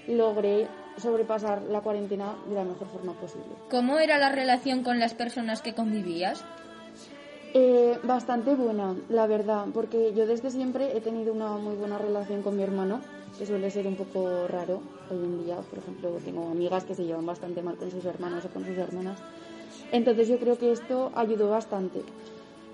logré 0.08 0.68
sobrepasar 0.98 1.62
la 1.62 1.80
cuarentena 1.80 2.36
de 2.48 2.54
la 2.54 2.64
mejor 2.64 2.88
forma 2.88 3.12
posible. 3.14 3.48
¿Cómo 3.70 3.98
era 3.98 4.18
la 4.18 4.30
relación 4.30 4.82
con 4.82 4.98
las 4.98 5.14
personas 5.14 5.62
que 5.62 5.74
convivías? 5.74 6.44
Eh, 7.54 7.98
bastante 8.02 8.54
buena, 8.54 8.94
la 9.08 9.26
verdad, 9.26 9.66
porque 9.72 10.12
yo 10.14 10.26
desde 10.26 10.50
siempre 10.50 10.96
he 10.96 11.00
tenido 11.00 11.32
una 11.32 11.56
muy 11.56 11.74
buena 11.74 11.96
relación 11.96 12.42
con 12.42 12.56
mi 12.56 12.62
hermano, 12.62 13.00
que 13.38 13.46
suele 13.46 13.70
ser 13.70 13.86
un 13.86 13.96
poco 13.96 14.46
raro 14.48 14.80
hoy 15.10 15.16
en 15.16 15.44
día. 15.44 15.56
Por 15.56 15.78
ejemplo, 15.78 16.10
tengo 16.24 16.50
amigas 16.50 16.84
que 16.84 16.94
se 16.94 17.04
llevan 17.04 17.24
bastante 17.24 17.62
mal 17.62 17.76
con 17.76 17.90
sus 17.90 18.04
hermanos 18.04 18.44
o 18.44 18.48
con 18.48 18.64
sus 18.64 18.76
hermanas. 18.76 19.18
Entonces 19.92 20.28
yo 20.28 20.38
creo 20.38 20.58
que 20.58 20.72
esto 20.72 21.12
ayudó 21.14 21.48
bastante. 21.48 22.02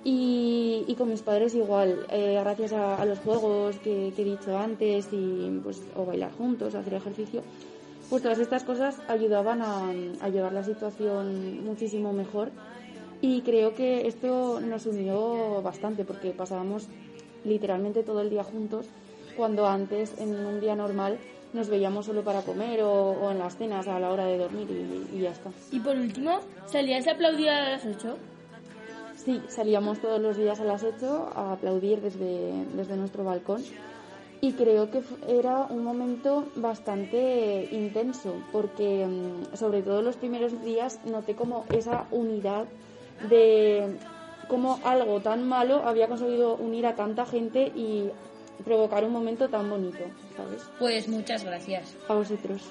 Y, 0.05 0.85
y, 0.89 0.95
con 0.97 1.11
mis 1.11 1.23
padres 1.23 1.55
igual, 1.55 2.07
eh, 2.11 2.37
gracias 2.41 2.73
a, 2.73 3.01
a, 3.01 3.05
los 3.05 3.21
juegos 3.21 3.77
que, 3.79 4.13
que, 4.17 4.23
he 4.23 4.25
dicho 4.25 4.59
antes, 4.59 5.09
y 5.13 5.61
pues, 5.63 5.81
o 5.95 6.05
bailar 6.05 6.33
juntos, 6.33 6.75
hacer 6.75 6.95
ejercicio, 6.95 7.43
pues 8.11 8.23
todas 8.23 8.41
estas 8.41 8.65
cosas 8.65 9.01
ayudaban 9.07 9.63
a, 9.63 9.91
a, 10.21 10.29
llevar 10.29 10.53
la 10.53 10.65
situación 10.65 11.65
muchísimo 11.65 12.13
mejor. 12.13 12.51
Y 13.21 13.43
creo 13.43 13.75
que 13.77 14.09
esto 14.09 14.61
nos 14.61 14.87
unió 14.87 15.63
bastante, 15.63 16.05
porque 16.05 16.33
pasábamos 16.33 16.89
literalmente 17.45 18.03
todo 18.03 18.23
el 18.23 18.31
día 18.31 18.43
juntos, 18.43 18.87
cuando 19.37 19.69
antes, 19.69 20.19
en 20.19 20.35
un 20.35 20.61
día 20.61 20.75
normal, 20.75 21.19
nos 21.53 21.69
veíamos 21.69 22.07
solo 22.07 22.25
para 22.25 22.43
comer 22.43 22.83
o, 22.83 23.13
o 23.13 23.31
en 23.31 23.39
las 23.39 23.57
cenas 23.57 23.87
a 23.87 24.01
la 24.01 24.11
hora 24.11 24.27
de 24.27 24.39
dormir 24.39 24.69
y, 24.69 25.17
y 25.17 25.21
ya 25.21 25.31
está. 25.31 25.51
Y 25.71 25.79
por 25.79 25.97
último, 25.97 26.41
¿salías 26.67 27.07
a 27.07 27.13
aplaudir 27.13 27.51
a 27.51 27.71
las 27.71 27.87
8? 27.87 28.17
Sí, 29.25 29.41
salíamos 29.49 30.01
todos 30.01 30.21
los 30.21 30.37
días 30.37 30.59
a 30.61 30.65
las 30.65 30.83
8 30.83 31.31
a 31.35 31.53
aplaudir 31.53 32.01
desde, 32.01 32.65
desde 32.75 32.97
nuestro 32.97 33.23
balcón 33.23 33.63
y 34.41 34.55
creo 34.55 34.91
que 34.91 35.03
era 35.29 35.67
un 35.71 35.85
momento 35.85 36.49
bastante 36.57 37.69
intenso 37.71 38.35
porque 38.51 39.07
sobre 39.55 39.83
todo 39.83 40.03
los 40.03 40.17
primeros 40.17 40.61
días 40.65 40.99
noté 41.05 41.37
como 41.37 41.65
esa 41.73 42.07
unidad 42.11 42.67
de 43.31 43.97
cómo 44.49 44.81
algo 44.83 45.21
tan 45.21 45.47
malo 45.47 45.87
había 45.87 46.09
conseguido 46.09 46.57
unir 46.57 46.87
a 46.87 46.97
tanta 46.97 47.25
gente 47.25 47.71
y 47.77 48.11
provocar 48.65 49.05
un 49.05 49.13
momento 49.13 49.49
tan 49.49 49.71
bonito, 49.71 50.05
¿sabes? 50.37 50.63
Pues 50.81 51.07
muchas 51.07 51.45
gracias. 51.45 51.97
A 52.09 52.15
vosotros. 52.15 52.63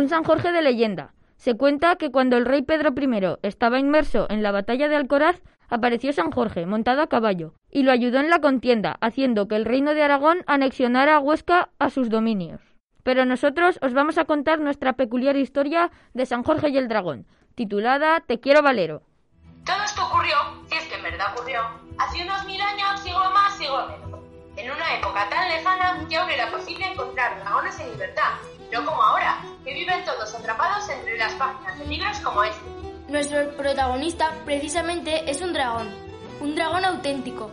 Un 0.00 0.08
San 0.08 0.24
Jorge 0.24 0.50
de 0.50 0.62
leyenda. 0.62 1.12
Se 1.36 1.58
cuenta 1.58 1.96
que 1.96 2.10
cuando 2.10 2.38
el 2.38 2.46
rey 2.46 2.62
Pedro 2.62 2.94
I 2.98 3.36
estaba 3.46 3.78
inmerso 3.78 4.26
en 4.30 4.42
la 4.42 4.50
batalla 4.50 4.88
de 4.88 4.96
Alcoraz, 4.96 5.42
apareció 5.68 6.14
San 6.14 6.30
Jorge 6.30 6.64
montado 6.64 7.02
a 7.02 7.08
caballo 7.08 7.52
y 7.70 7.82
lo 7.82 7.92
ayudó 7.92 8.18
en 8.18 8.30
la 8.30 8.40
contienda, 8.40 8.96
haciendo 9.02 9.46
que 9.46 9.56
el 9.56 9.66
reino 9.66 9.92
de 9.92 10.02
Aragón 10.02 10.42
anexionara 10.46 11.16
a 11.16 11.20
Huesca 11.20 11.68
a 11.78 11.90
sus 11.90 12.08
dominios. 12.08 12.62
Pero 13.02 13.26
nosotros 13.26 13.78
os 13.82 13.92
vamos 13.92 14.16
a 14.16 14.24
contar 14.24 14.58
nuestra 14.58 14.94
peculiar 14.94 15.36
historia 15.36 15.90
de 16.14 16.24
San 16.24 16.44
Jorge 16.44 16.70
y 16.70 16.78
el 16.78 16.88
dragón, 16.88 17.26
titulada 17.54 18.20
Te 18.20 18.40
quiero 18.40 18.62
Valero. 18.62 19.02
Todo 19.66 19.82
esto 19.84 20.02
ocurrió, 20.06 20.36
si 20.70 20.76
es 20.76 20.84
que 20.84 20.94
en 20.94 21.02
verdad 21.02 21.26
ocurrió, 21.36 21.60
hace 21.98 22.24
unos 22.24 22.46
mil 22.46 22.62
años, 22.62 23.00
siglo 23.00 23.30
más, 23.34 23.54
siglo 23.58 23.86
menos. 23.86 24.20
En 24.56 24.70
una 24.70 24.96
época 24.96 25.28
tan 25.28 25.46
lejana 25.50 26.06
que 26.08 26.16
aún 26.16 26.30
era 26.30 26.50
posible 26.50 26.86
encontrar 26.90 27.38
dragones 27.42 27.78
en 27.80 27.90
libertad, 27.90 28.38
no 28.72 28.84
como 28.84 29.02
ahora, 29.02 29.42
que 29.64 29.74
viven 29.74 30.04
todos 30.04 30.34
atrapados 30.34 30.88
entre 30.88 31.18
las 31.18 31.32
páginas 31.34 31.78
de 31.78 31.86
libros 31.86 32.18
como 32.20 32.44
este. 32.44 32.60
Nuestro 33.08 33.50
protagonista 33.56 34.32
precisamente 34.44 35.28
es 35.30 35.42
un 35.42 35.52
dragón, 35.52 35.88
un 36.40 36.54
dragón 36.54 36.84
auténtico, 36.84 37.50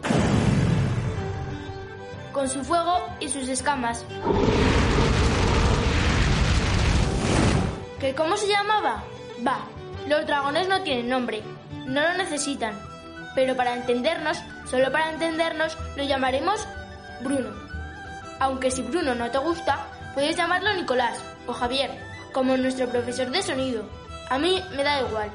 con 2.31 2.47
su 2.47 2.63
fuego 2.63 3.07
y 3.19 3.27
sus 3.27 3.47
escamas. 3.49 4.05
¿Que 7.99 8.13
cómo 8.13 8.37
se 8.37 8.47
llamaba? 8.47 9.03
Va, 9.45 9.59
los 10.07 10.25
dragones 10.27 10.67
no 10.67 10.83
tienen 10.83 11.09
nombre, 11.09 11.41
no 11.87 12.01
lo 12.01 12.13
necesitan, 12.13 12.79
pero 13.33 13.55
para 13.55 13.73
entendernos, 13.73 14.37
solo 14.69 14.91
para 14.91 15.11
entendernos, 15.11 15.75
lo 15.95 16.03
llamaremos 16.03 16.67
Bruno. 17.21 17.49
Aunque 18.39 18.69
si 18.69 18.83
Bruno 18.83 19.15
no 19.15 19.31
te 19.31 19.39
gusta, 19.39 19.87
puedes 20.17 20.35
llamarlo 20.35 20.73
Nicolás 20.73 21.23
o 21.45 21.53
Javier, 21.53 21.91
como 22.33 22.57
nuestro 22.57 22.89
profesor 22.89 23.29
de 23.29 23.43
sonido. 23.43 23.87
A 24.31 24.39
mí 24.39 24.65
me 24.71 24.83
da 24.83 25.01
igual. 25.01 25.29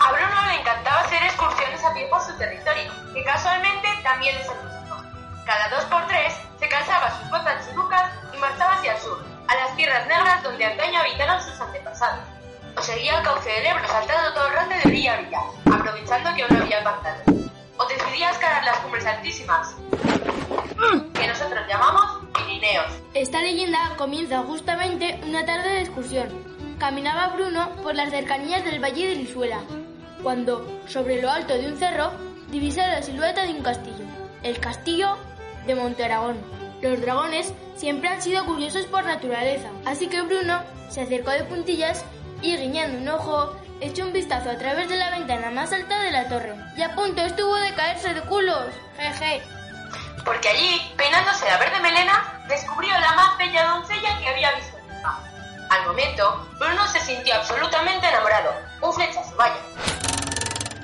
A 0.00 0.12
Bruno 0.12 0.46
le 0.46 0.60
encantaba 0.60 1.00
hacer 1.00 1.22
excursiones 1.24 1.84
a 1.84 1.92
pie 1.92 2.08
por 2.08 2.22
su 2.22 2.32
territorio, 2.38 2.90
que 3.12 3.22
casualmente 3.22 3.86
también 4.02 4.34
es 4.38 4.48
el 4.48 4.56
nuestro. 4.62 4.96
Cada 5.44 5.68
dos 5.68 5.84
por 5.92 6.06
tres 6.06 6.32
se 6.58 6.68
calzaba 6.70 7.20
sus 7.20 7.28
botas 7.28 7.68
chirucas 7.68 8.10
y 8.32 8.38
marchaba 8.38 8.76
hacia 8.76 8.94
el 8.94 8.98
sur, 9.02 9.22
a 9.46 9.54
las 9.54 9.76
tierras 9.76 10.06
negras 10.06 10.42
donde 10.42 10.64
antaño 10.64 11.00
habitaron 11.00 11.42
sus 11.42 11.60
antepasados. 11.60 12.24
O 12.78 12.82
seguía 12.82 13.18
el 13.18 13.24
cauce 13.24 13.50
del 13.50 13.66
Ebro 13.66 13.86
saltando 13.88 14.32
todo 14.32 14.46
el 14.46 14.54
rato 14.54 14.70
de 14.70 14.88
brilla 14.88 15.12
a 15.12 15.20
brilla, 15.20 15.40
aprovechando 15.70 16.34
que 16.34 16.44
aún 16.44 16.56
no 16.56 16.64
había 16.64 16.82
pantano. 16.82 17.50
O 17.76 17.84
decidía 17.84 18.30
escalar 18.30 18.64
las 18.64 18.78
cumbres 18.78 19.04
altísimas, 19.04 19.74
que 21.12 21.26
nosotros 21.26 21.60
llamamos 21.68 22.17
Pirineos. 22.68 22.92
Esta 23.14 23.42
leyenda 23.42 23.94
comienza 23.96 24.42
justamente 24.42 25.18
una 25.26 25.44
tarde 25.44 25.70
de 25.70 25.80
excursión. 25.80 26.28
caminaba 26.78 27.28
Bruno 27.28 27.70
por 27.82 27.94
las 27.94 28.10
cercanías 28.10 28.64
del 28.64 28.82
Valle 28.82 29.08
de 29.08 29.16
Lisuela, 29.16 29.60
cuando, 30.22 30.80
sobre 30.86 31.20
lo 31.20 31.30
alto 31.30 31.54
de 31.54 31.66
un 31.66 31.76
cerro, 31.76 32.12
divisó 32.50 32.80
la 32.80 33.02
silueta 33.02 33.44
de 33.44 33.54
un 33.54 33.62
castillo, 33.62 34.04
el 34.42 34.60
castillo 34.60 35.16
de 35.66 35.74
Montearagón. 35.74 36.36
Los 36.80 37.00
dragones 37.00 37.52
siempre 37.74 38.10
han 38.10 38.22
sido 38.22 38.44
curiosos 38.44 38.86
por 38.86 39.04
naturaleza, 39.04 39.70
así 39.84 40.06
que 40.06 40.22
Bruno 40.22 40.60
se 40.88 41.00
acercó 41.00 41.32
de 41.32 41.44
puntillas 41.44 42.04
y 42.42 42.56
guiñando 42.56 42.98
un 42.98 43.08
ojo, 43.08 43.56
echó 43.80 44.04
un 44.06 44.12
vistazo 44.12 44.50
a 44.50 44.58
través 44.58 44.88
de 44.88 44.96
la 44.96 45.10
ventana 45.10 45.50
más 45.50 45.72
alta 45.72 46.00
de 46.02 46.12
la 46.12 46.28
torre. 46.28 46.54
Y 46.76 46.82
a 46.82 46.94
punto 46.94 47.22
estuvo 47.22 47.56
de 47.56 47.74
caerse 47.74 48.14
de 48.14 48.20
culos. 48.22 48.66
Jeje. 48.96 49.57
Porque 50.24 50.48
allí, 50.48 50.94
peinándose 50.96 51.48
la 51.48 51.58
verde 51.58 51.80
melena, 51.80 52.42
descubrió 52.48 52.92
la 52.98 53.12
más 53.12 53.38
bella 53.38 53.64
doncella 53.66 54.18
que 54.18 54.28
había 54.28 54.52
visto 54.52 54.78
nunca. 54.88 55.18
Al 55.70 55.86
momento, 55.86 56.48
Bruno 56.58 56.86
se 56.88 57.00
sintió 57.00 57.34
absolutamente 57.34 58.08
enamorado. 58.08 58.52
Un 58.80 58.92
flechazo, 58.92 59.34
vaya. 59.36 59.56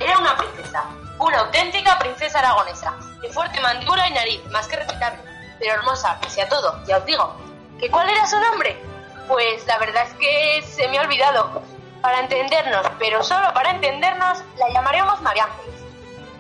Era 0.01 0.19
una 0.19 0.37
princesa, 0.37 0.85
una 1.19 1.41
auténtica 1.41 1.99
princesa 1.99 2.41
aragonesa, 2.41 2.95
de 3.23 3.29
fuerte 3.31 3.61
mandíbula 3.61 4.09
y 4.09 4.13
nariz, 4.13 4.45
más 4.51 4.67
que 4.67 4.77
respetable, 4.77 5.21
pero 5.59 5.75
hermosa, 5.75 6.19
pese 6.21 6.43
a 6.43 6.49
todo, 6.49 6.85
ya 6.87 6.99
os 6.99 7.07
digo. 7.07 7.37
¿Que 7.79 7.91
cuál 7.91 8.11
era 8.11 8.27
su 8.27 8.39
nombre? 8.39 8.81
Pues 9.29 9.67
la 9.67 9.79
verdad 9.79 10.05
es 10.05 10.15
que 10.15 10.63
se 10.63 10.89
me 10.89 10.99
ha 10.99 11.03
olvidado. 11.03 11.63
Para 12.03 12.21
entendernos, 12.21 12.87
pero 12.99 13.23
solo 13.23 13.53
para 13.55 13.71
entendernos, 13.71 14.43
la 14.59 14.69
llamaremos 14.69 15.23
María 15.23 15.45
Ángeles. 15.45 15.81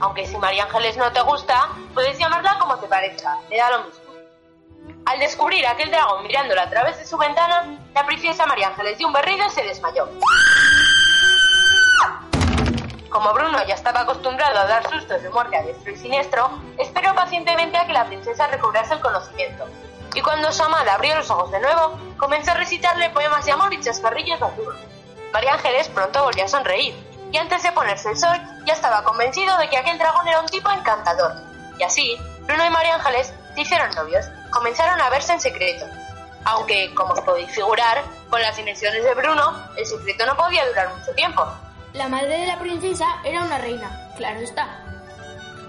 Aunque 0.04 0.26
si 0.26 0.36
María 0.36 0.64
Ángeles 0.64 0.98
no 0.98 1.10
te 1.12 1.22
gusta, 1.22 1.70
puedes 1.94 2.18
llamarla 2.18 2.58
como 2.58 2.76
te 2.76 2.86
parezca, 2.86 3.38
le 3.48 3.56
da 3.56 3.70
lo 3.70 3.84
mismo. 3.84 4.04
Al 5.06 5.18
descubrir 5.18 5.66
aquel 5.66 5.90
dragón 5.90 6.24
mirándola 6.24 6.64
a 6.64 6.68
través 6.68 6.98
de 6.98 7.06
su 7.06 7.16
ventana, 7.16 7.78
la 7.94 8.04
princesa 8.04 8.44
María 8.44 8.68
Ángeles 8.68 8.98
dio 8.98 9.06
un 9.06 9.14
berrido 9.14 9.46
y 9.46 9.50
se 9.50 9.62
desmayó. 9.62 10.06
Como 13.08 13.32
Bruno 13.32 13.64
ya 13.66 13.74
estaba 13.76 14.00
acostumbrado 14.00 14.58
a 14.58 14.66
dar 14.66 14.86
sustos 14.90 15.22
de 15.22 15.30
muerte 15.30 15.56
a 15.56 15.62
diestro 15.62 15.92
y 15.92 15.96
siniestro, 15.96 16.50
esperó 16.76 17.14
pacientemente 17.14 17.78
a 17.78 17.86
que 17.86 17.94
la 17.94 18.04
princesa 18.04 18.46
recobrase 18.48 18.92
el 18.92 19.00
conocimiento. 19.00 19.64
Y 20.14 20.20
cuando 20.20 20.52
su 20.52 20.64
amada 20.64 20.96
abrió 20.96 21.16
los 21.16 21.30
ojos 21.30 21.50
de 21.50 21.60
nuevo, 21.60 21.98
comenzó 22.18 22.50
a 22.50 22.54
recitarle 22.54 23.08
poemas 23.08 23.46
de 23.46 23.52
amor 23.52 23.72
y 23.72 23.80
chascarrillos 23.80 24.38
nocturnos. 24.38 24.84
María 25.32 25.54
Ángeles 25.54 25.88
pronto 25.88 26.24
volvió 26.24 26.44
a 26.44 26.48
sonreír, 26.48 26.94
y 27.32 27.36
antes 27.36 27.62
de 27.62 27.72
ponerse 27.72 28.10
el 28.10 28.18
sol, 28.18 28.36
ya 28.64 28.74
estaba 28.74 29.02
convencido 29.02 29.56
de 29.58 29.68
que 29.68 29.76
aquel 29.76 29.98
dragón 29.98 30.28
era 30.28 30.40
un 30.40 30.46
tipo 30.46 30.70
encantador. 30.70 31.34
Y 31.78 31.82
así, 31.82 32.16
Bruno 32.42 32.64
y 32.64 32.70
María 32.70 32.94
Ángeles 32.94 33.32
se 33.54 33.60
hicieron 33.60 33.94
novios, 33.94 34.26
comenzaron 34.50 35.00
a 35.00 35.10
verse 35.10 35.32
en 35.32 35.40
secreto. 35.40 35.86
Aunque, 36.44 36.94
como 36.94 37.14
os 37.14 37.20
podéis 37.20 37.50
figurar, 37.50 38.02
con 38.28 38.40
las 38.40 38.56
dimensiones 38.56 39.02
de 39.02 39.14
Bruno, 39.14 39.68
el 39.76 39.86
secreto 39.86 40.26
no 40.26 40.36
podía 40.36 40.66
durar 40.66 40.94
mucho 40.94 41.12
tiempo. 41.14 41.44
La 41.92 42.08
madre 42.08 42.38
de 42.38 42.46
la 42.46 42.58
princesa 42.58 43.06
era 43.24 43.42
una 43.42 43.58
reina, 43.58 44.10
claro 44.16 44.40
está. 44.40 44.80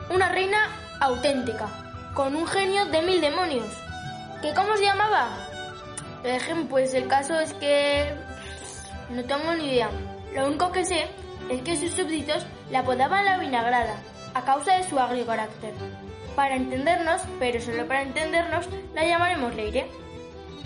Una 0.10 0.30
reina 0.30 0.70
auténtica, 1.00 1.68
con 2.14 2.36
un 2.36 2.48
genio 2.48 2.86
de 2.86 3.02
mil 3.02 3.22
demonios. 3.22 3.68
¿Qué 4.42 4.54
cómo 4.54 4.76
se 4.76 4.84
llamaba? 4.84 5.30
Dejen, 6.24 6.68
pues 6.68 6.94
el 6.94 7.08
caso 7.08 7.40
es 7.40 7.54
que 7.54 8.14
no 9.10 9.24
tengo 9.24 9.54
ni 9.54 9.70
idea. 9.72 9.90
Lo 10.34 10.48
único 10.48 10.72
que 10.72 10.84
sé 10.84 11.10
es 11.50 11.62
que 11.62 11.78
sus 11.78 11.92
súbditos 11.92 12.46
la 12.72 12.80
apodaban 12.80 13.26
la 13.26 13.38
vinagrada, 13.38 13.96
a 14.34 14.44
causa 14.44 14.78
de 14.78 14.84
su 14.90 15.00
agrio 15.00 15.26
carácter. 15.26 15.74
Para 16.36 16.56
entendernos, 16.56 17.22
pero 17.40 17.62
solo 17.62 17.88
para 17.88 18.02
entendernos, 18.02 18.68
la 18.94 19.06
llamaremos 19.06 19.56
Leire. 19.56 19.90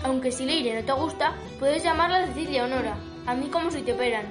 Aunque 0.02 0.32
si 0.32 0.44
Leire 0.44 0.80
no 0.80 0.84
te 0.84 0.92
gusta, 0.92 1.34
puedes 1.58 1.82
llamarla 1.82 2.26
Cecilia 2.26 2.64
Honora, 2.64 2.96
a 3.26 3.34
mí 3.34 3.48
como 3.48 3.70
si 3.70 3.82
te 3.82 3.92
operan. 3.92 4.26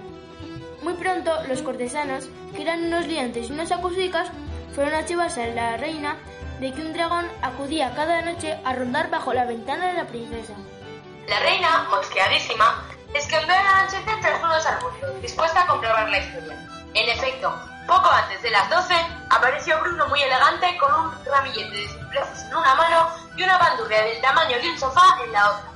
Muy 0.82 0.94
pronto, 0.94 1.32
los 1.48 1.62
cortesanos, 1.62 2.29
que 2.56 2.63
eran 2.63 2.86
unos 2.86 3.08
liantes 3.08 3.50
y 3.50 3.53
unos 3.53 3.72
acusicas, 3.72 4.29
fueron 4.74 4.94
a 4.94 5.06
chivarse 5.06 5.44
a 5.44 5.48
la 5.53 5.77
reina 5.77 6.18
de 6.60 6.74
que 6.74 6.82
un 6.82 6.94
dragón 6.94 7.25
acudía 7.41 7.94
cada 7.96 8.22
noche 8.22 8.58
a 8.63 8.74
rondar 8.74 9.10
bajo 9.10 9.34
la 9.34 9.46
ventana 9.46 9.88
de 9.88 9.94
la 9.94 10.08
princesa. 10.08 10.53
La 11.27 11.39
reina, 11.39 11.88
mosqueadísima, 11.89 12.86
al 13.15 13.50
anochecer 13.50 14.22
tras 14.22 14.41
unos 14.41 14.65
arbustos, 14.65 15.22
dispuesta 15.22 15.63
a 15.63 15.67
comprobar 15.67 16.09
la 16.09 16.19
historia. 16.19 16.57
En 16.93 17.09
efecto, 17.09 17.53
poco 17.87 18.09
antes 18.09 18.41
de 18.41 18.51
las 18.51 18.69
12, 18.69 18.93
apareció 19.29 19.79
Bruno 19.79 20.07
muy 20.07 20.22
elegante 20.22 20.77
con 20.77 20.93
un 20.93 21.25
ramillete 21.25 21.75
de 21.75 21.87
cipreses 21.87 22.43
en 22.45 22.55
una 22.55 22.75
mano 22.75 23.09
y 23.35 23.43
una 23.43 23.57
bandurria 23.57 24.03
del 24.03 24.22
tamaño 24.22 24.57
de 24.59 24.69
un 24.69 24.77
sofá 24.79 25.17
en 25.24 25.31
la 25.31 25.50
otra. 25.50 25.72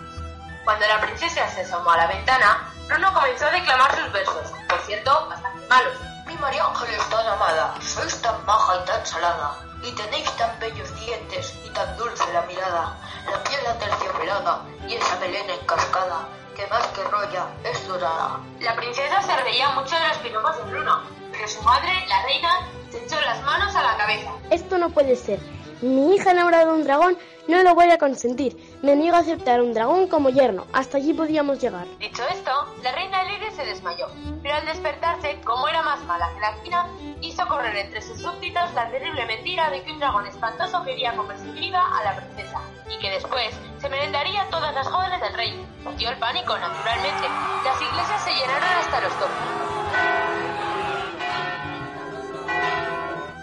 Cuando 0.64 0.88
la 0.88 1.02
princesa 1.02 1.50
se 1.50 1.62
asomó 1.62 1.92
a 1.92 1.98
la 1.98 2.08
ventana, 2.08 2.72
Bruno 2.88 3.14
comenzó 3.14 3.48
a 3.48 3.52
declamar 3.52 3.96
sus 3.96 4.12
versos, 4.12 4.52
por 4.70 4.80
cierto, 4.82 5.28
bastante 5.30 5.68
malos. 5.68 5.98
Mi 6.28 6.36
María 6.36 6.66
Ángeles 6.66 7.10
tan 7.10 7.28
amada, 7.28 7.74
sois 7.82 8.22
tan 8.22 8.46
maja 8.46 8.78
y 8.82 8.86
tan 8.86 9.06
salada, 9.06 9.58
y 9.84 9.92
tenéis 9.92 10.32
tan 10.38 10.58
bellos 10.60 10.96
dientes 10.96 11.54
y 11.66 11.70
tan 11.72 11.98
dulce 11.98 12.32
la 12.32 12.44
mirada, 12.44 12.96
la 13.30 13.44
piel 13.44 13.66
aterciopelada 13.68 14.62
y 14.88 14.96
esa 14.96 15.16
melena 15.18 15.54
encascada, 15.54 16.28
que 16.56 16.68
más 16.68 16.86
que 16.88 17.04
roya 17.04 17.48
es 17.64 17.88
dorada. 17.88 18.40
La 18.60 18.76
princesa 18.76 19.22
se 19.22 19.36
reía 19.44 19.70
mucho 19.70 19.96
de 19.96 20.08
los 20.08 20.18
piropos 20.18 20.58
de 20.58 20.64
Bruno, 20.72 21.02
pero 21.32 21.48
su 21.48 21.62
madre, 21.64 21.92
la 22.08 22.24
reina, 22.24 22.50
se 22.92 23.04
echó 23.04 23.20
las 23.22 23.42
manos 23.44 23.76
a 23.76 23.82
la 23.82 23.98
cabeza. 23.98 24.32
Esto 24.50 24.78
no 24.78 24.90
puede 24.90 25.16
ser. 25.16 25.40
Mi 25.82 26.16
hija 26.16 26.32
enamorada 26.32 26.66
de 26.66 26.72
un 26.72 26.84
dragón 26.84 27.18
no 27.48 27.62
lo 27.62 27.76
voy 27.76 27.90
a 27.90 27.98
consentir. 27.98 28.56
Me 28.82 28.96
niego 28.96 29.18
a 29.18 29.20
aceptar 29.20 29.62
un 29.62 29.74
dragón 29.74 30.08
como 30.08 30.30
yerno. 30.30 30.66
Hasta 30.72 30.98
allí 30.98 31.14
podíamos 31.14 31.60
llegar. 31.60 31.86
Dicho 32.00 32.24
esto, 32.32 32.52
la 32.82 32.92
reina 32.94 33.24
Leire 33.24 33.43
se 33.54 33.66
desmayó, 33.66 34.08
pero 34.42 34.56
al 34.56 34.66
despertarse, 34.66 35.40
como 35.42 35.68
era 35.68 35.82
más 35.82 36.00
mala 36.06 36.30
que 36.34 36.40
la 36.40 36.50
esquina, 36.52 36.88
hizo 37.22 37.48
correr 37.48 37.76
entre 37.78 38.02
sus 38.02 38.22
súbditos 38.22 38.74
la 38.74 38.90
terrible 38.90 39.26
mentira 39.26 39.70
de 39.70 39.84
que 39.84 39.92
un 39.92 40.00
dragón 40.00 40.28
espantoso 40.28 40.84
quería 40.84 41.16
comerse 41.16 41.50
viva 41.52 41.82
a 41.98 42.04
la 42.04 42.16
princesa 42.16 42.62
y 42.90 42.98
que 43.00 43.12
después 43.12 43.56
se 43.80 43.90
merendaría 43.90 44.48
todas 44.50 44.74
las 44.74 44.88
jóvenes 44.88 45.22
del 45.22 45.34
rey. 45.34 45.66
Dio 45.98 46.10
el 46.10 46.18
pánico, 46.18 46.58
naturalmente. 46.58 47.28
Las 47.64 47.82
iglesias 47.82 48.24
se 48.24 48.34
llenaron 48.34 48.70
hasta 48.80 49.02
los 49.02 49.14
topos. 49.14 49.64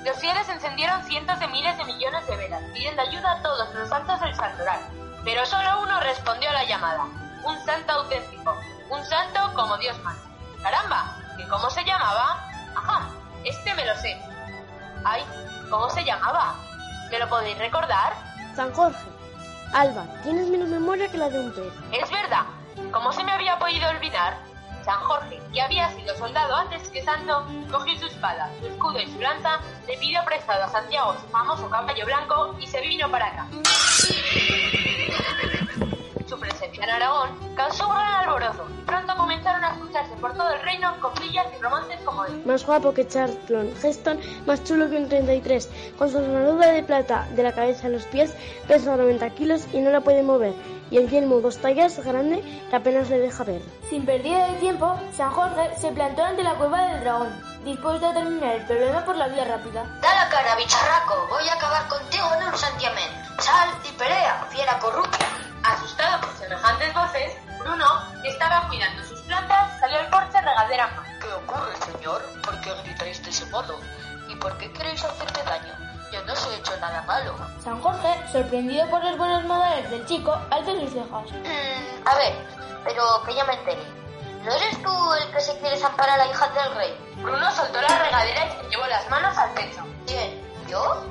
Los 0.05 0.19
fieles 0.19 0.49
encendieron 0.49 1.05
cientos 1.05 1.39
de 1.39 1.47
miles 1.49 1.77
de 1.79 1.85
millones 1.85 2.27
de 2.27 2.37
velas, 2.37 2.63
pidiendo 2.75 3.03
ayuda 3.03 3.33
a 3.33 3.43
todos 3.43 3.75
los 3.75 3.89
santos 3.89 4.21
del 4.21 4.35
santoral. 4.35 4.81
Pero 5.25 5.47
solo 5.47 5.83
uno 5.83 6.01
respondió 6.01 6.51
a 6.51 6.55
la 6.55 6.65
llamada, 6.65 7.05
un 7.45 7.59
santo 7.65 7.93
auténtico, 7.93 8.57
un 8.91 9.05
santo 9.05 9.53
como 9.55 9.77
Dios 9.79 9.99
manda. 10.03 10.23
¡Caramba! 10.63 11.17
¿Y 11.39 11.49
cómo 11.49 11.71
se 11.71 11.85
llamaba? 11.85 12.45
Ajá, 12.75 13.09
este 13.45 13.75
me 13.75 13.85
lo 13.87 13.95
sé. 13.97 14.21
Ay, 15.05 15.25
¿cómo 15.71 15.89
se 15.91 16.05
llamaba? 16.05 16.55
¿Me 17.11 17.19
lo 17.19 17.29
podéis 17.29 17.59
recordar? 17.59 18.15
San 18.55 18.73
Jorge. 18.73 18.99
Alba, 19.73 20.05
tienes 20.23 20.49
menos 20.49 20.69
memoria 20.69 21.09
que 21.09 21.17
la 21.19 21.31
de 21.31 21.41
un 21.41 21.53
pez. 21.53 21.73
Es 21.93 22.11
verdad. 22.11 22.45
¿Cómo 22.93 23.13
se 23.13 23.25
me 23.25 23.33
había 23.33 23.59
podido 23.59 23.89
olvidar? 23.89 24.37
San 24.85 24.99
Jorge, 25.01 25.41
que 25.53 25.61
había 25.61 25.91
sido 25.93 26.17
soldado 26.17 26.57
antes 26.57 26.89
que 26.89 27.03
santo, 27.03 27.47
cogió 27.71 27.99
su 27.99 28.07
espada, 28.07 28.51
su 28.61 28.67
escudo 28.67 28.99
y 28.99 29.13
su 29.13 29.21
lanza, 29.21 29.61
le 29.87 29.97
pidió 29.99 30.25
prestado 30.25 30.65
a 30.65 30.69
Santiago 30.69 31.15
su 31.21 31.29
famoso 31.29 31.69
caballo 31.69 32.07
blanco 32.07 32.57
y 32.59 32.67
se 32.67 32.81
vino 32.81 33.11
para 33.11 33.27
acá. 33.27 33.47
En 36.83 36.89
Aragón 36.89 37.29
causó 37.57 37.87
un 37.89 37.95
gran 37.95 38.15
alborozo 38.15 38.67
y 38.79 38.83
pronto 38.87 39.15
comenzaron 39.15 39.63
a 39.63 39.73
escucharse 39.73 40.15
por 40.17 40.33
todo 40.33 40.51
el 40.51 40.63
reino 40.63 40.99
copillas 41.01 41.47
y 41.55 41.63
romances 41.63 42.01
como 42.07 42.25
este. 42.25 42.49
Más 42.49 42.65
guapo 42.65 42.95
que 42.95 43.07
Charlton 43.07 43.71
Heston, 43.83 44.19
más 44.47 44.65
chulo 44.65 44.89
que 44.89 44.97
un 44.97 45.07
33, 45.07 45.69
con 45.99 46.11
su 46.11 46.17
armadura 46.17 46.69
de 46.69 46.83
plata 46.83 47.29
de 47.37 47.43
la 47.43 47.53
cabeza 47.53 47.89
a 47.89 47.91
los 47.91 48.05
pies, 48.07 48.35
pesa 48.67 48.97
90 48.97 49.29
kilos 49.31 49.67
y 49.75 49.81
no 49.81 49.91
la 49.91 50.01
puede 50.01 50.23
mover, 50.23 50.55
y 50.91 50.97
el 50.97 51.11
yelmo 51.11 51.41
dos 51.41 51.59
tallas 51.59 52.03
grande 52.03 52.43
que 52.71 52.77
apenas 52.77 53.11
le 53.11 53.19
deja 53.19 53.45
ver. 53.45 53.61
Sin 53.91 54.07
pérdida 54.07 54.47
de 54.47 54.55
tiempo, 54.55 54.99
San 55.13 55.31
Jorge 55.33 55.77
se 55.77 55.93
plantó 55.93 56.25
ante 56.25 56.43
la 56.43 56.55
cueva 56.55 56.87
del 56.87 57.01
dragón, 57.01 57.29
dispuesto 57.65 58.09
a 58.09 58.15
terminar 58.15 58.55
el 58.55 58.67
problema 58.67 59.05
por 59.05 59.17
la 59.17 59.29
vía 59.29 59.45
rápida. 59.45 59.85
Da 60.01 60.15
la 60.15 60.29
cara, 60.29 60.57
bicharraco, 60.57 61.27
voy 61.29 61.49
a 61.49 61.55
acabar 61.55 61.89
contigo 61.89 62.27
en 62.35 62.49
un 62.49 62.57
santiamén. 62.57 63.11
Sal 63.39 63.69
y 63.85 63.93
pelea, 63.93 64.47
fiera 64.51 64.79
corrupta. 64.79 65.27
Asustado 65.63 66.21
por 66.21 66.37
semejantes 66.37 66.95
voces, 66.95 67.37
Bruno, 67.59 67.87
que 68.23 68.29
estaba 68.29 68.67
cuidando 68.69 69.03
sus 69.05 69.21
plantas, 69.23 69.79
salió 69.79 69.99
al 69.99 70.09
porche 70.09 70.41
regadera. 70.41 70.91
¿Qué 71.21 71.33
ocurre, 71.33 71.77
señor? 71.85 72.23
¿Por 72.43 72.61
qué 72.61 72.73
gritáis 72.83 73.23
de 73.23 73.31
ese 73.31 73.47
modo? 73.47 73.79
¿Y 74.29 74.37
por 74.37 74.57
qué 74.57 74.73
queréis 74.73 75.05
hacerme 75.05 75.43
daño? 75.45 75.75
Yo 76.13 76.25
no 76.25 76.33
os 76.33 76.47
he 76.47 76.57
hecho 76.57 76.77
nada 76.81 77.03
malo. 77.03 77.37
San 77.63 77.81
Jorge, 77.81 78.09
sorprendido 78.33 78.89
por 78.89 79.05
los 79.05 79.17
buenos 79.17 79.45
modales 79.45 79.91
del 79.91 80.05
chico, 80.07 80.37
alzó 80.51 80.73
sus 80.73 80.91
cejas. 80.93 81.31
Mm, 81.31 82.09
a 82.09 82.15
ver, 82.17 82.35
pero 82.85 83.23
que 83.25 83.35
ya 83.35 83.45
me 83.45 83.55
enteré. 83.55 83.85
¿No 84.43 84.53
eres 84.53 84.83
tú 84.83 85.13
el 85.13 85.31
que 85.33 85.41
se 85.41 85.59
quiere 85.59 85.77
zampar 85.77 86.09
a 86.09 86.17
la 86.17 86.27
hija 86.27 86.49
del 86.49 86.75
rey? 86.75 87.10
Bruno 87.23 87.51
soltó 87.53 87.81
la 87.81 87.99
regadera 87.99 88.47
y 88.47 88.51
se 88.51 88.71
llevó 88.71 88.87
las 88.87 89.09
manos 89.11 89.37
al 89.37 89.53
pecho. 89.53 89.85
¿Quién? 90.07 90.41
¿Yo? 90.69 91.05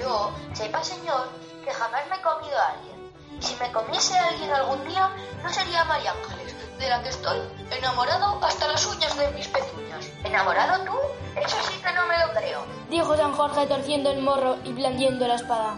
Yo, 0.00 0.32
sepa 0.52 0.82
señor, 0.84 1.28
que 1.64 1.72
jamás 1.72 2.02
me 2.08 2.16
he 2.16 2.20
comido 2.22 2.58
a 2.58 2.68
alguien. 2.68 2.96
Si 3.40 3.54
me 3.56 3.70
comiese 3.72 4.18
alguien 4.18 4.52
algún 4.52 4.86
día, 4.86 5.10
no 5.42 5.48
sería 5.48 5.84
María 5.84 6.12
Ángeles, 6.12 6.54
de 6.78 6.88
la 6.88 7.02
que 7.02 7.08
estoy 7.08 7.38
enamorado 7.70 8.38
hasta 8.44 8.68
las 8.68 8.86
uñas 8.86 9.16
de 9.16 9.28
mis 9.32 9.48
pezuñas. 9.48 10.06
¿Enamorado 10.24 10.84
tú? 10.84 10.98
Eso 11.38 11.56
sí 11.68 11.78
que 11.78 11.92
no 11.92 12.06
me 12.06 12.18
lo 12.18 12.32
creo. 12.32 12.64
Dijo 12.88 13.16
San 13.16 13.32
Jorge 13.34 13.66
torciendo 13.66 14.10
el 14.10 14.22
morro 14.22 14.56
y 14.64 14.72
blandiendo 14.72 15.26
la 15.26 15.34
espada. 15.34 15.76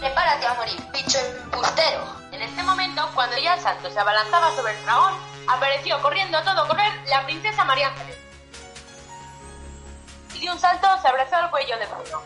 Prepárate 0.00 0.46
a 0.46 0.54
morir, 0.54 0.80
bicho 0.92 1.18
embustero. 1.18 2.04
En 2.32 2.42
este 2.42 2.62
momento, 2.62 3.08
cuando 3.14 3.36
ya 3.38 3.54
el 3.54 3.60
santo 3.60 3.90
se 3.90 3.98
abalanzaba 3.98 4.50
sobre 4.54 4.78
el 4.78 4.84
dragón, 4.84 5.12
apareció 5.48 6.00
corriendo 6.00 6.38
a 6.38 6.44
todo 6.44 6.66
correr 6.68 6.92
la 7.10 7.24
princesa 7.24 7.64
María 7.64 7.88
Ángeles. 7.88 8.27
Y 10.40 10.46
de 10.46 10.52
un 10.52 10.58
salto 10.58 10.86
se 11.02 11.08
abrazó 11.08 11.36
al 11.36 11.50
cuello 11.50 11.76
de 11.78 11.86
Bruno. 11.86 12.22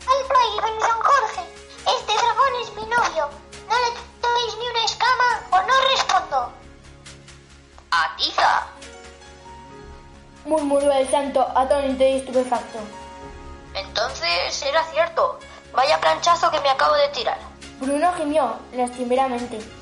Alto 0.00 0.34
ahí, 0.40 0.78
don 0.80 1.00
Jorge. 1.00 1.42
Este 1.86 2.12
dragón 2.12 2.54
es 2.62 2.72
mi 2.74 2.82
novio. 2.82 3.30
No 3.68 3.76
le 3.76 3.90
toquéis 4.20 4.56
ni 4.58 4.68
una 4.68 4.84
escama 4.84 5.46
o 5.50 5.60
no 5.62 5.74
respondo. 5.90 6.52
¡Atiza! 7.90 8.66
Murmuró 10.44 10.92
el 10.92 11.08
santo 11.10 11.46
atónito 11.54 12.04
y 12.04 12.16
estupefacto. 12.16 12.78
Entonces 13.74 14.62
era 14.62 14.82
cierto. 14.84 15.38
Vaya 15.72 16.00
planchazo 16.00 16.50
que 16.50 16.60
me 16.60 16.70
acabo 16.70 16.94
de 16.94 17.08
tirar. 17.10 17.38
Bruno 17.80 18.12
gimió 18.14 18.56
lastimeramente. 18.72 19.77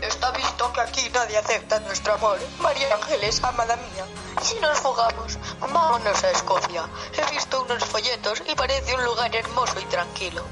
Está 0.00 0.30
visto 0.30 0.72
que 0.72 0.80
aquí 0.80 1.10
nadie 1.12 1.38
acepta 1.38 1.80
nuestro 1.80 2.14
amor. 2.14 2.38
María 2.60 2.94
Ángeles, 2.94 3.42
amada 3.42 3.76
mía. 3.76 4.04
Si 4.42 4.58
nos 4.60 4.78
jugamos, 4.78 5.38
vámonos 5.60 6.24
a 6.24 6.30
Escocia. 6.30 6.88
He 7.16 7.30
visto 7.32 7.62
unos 7.62 7.84
folletos 7.84 8.42
y 8.46 8.54
parece 8.54 8.94
un 8.94 9.04
lugar 9.04 9.34
hermoso 9.34 9.80
y 9.80 9.84
tranquilo. 9.86 10.42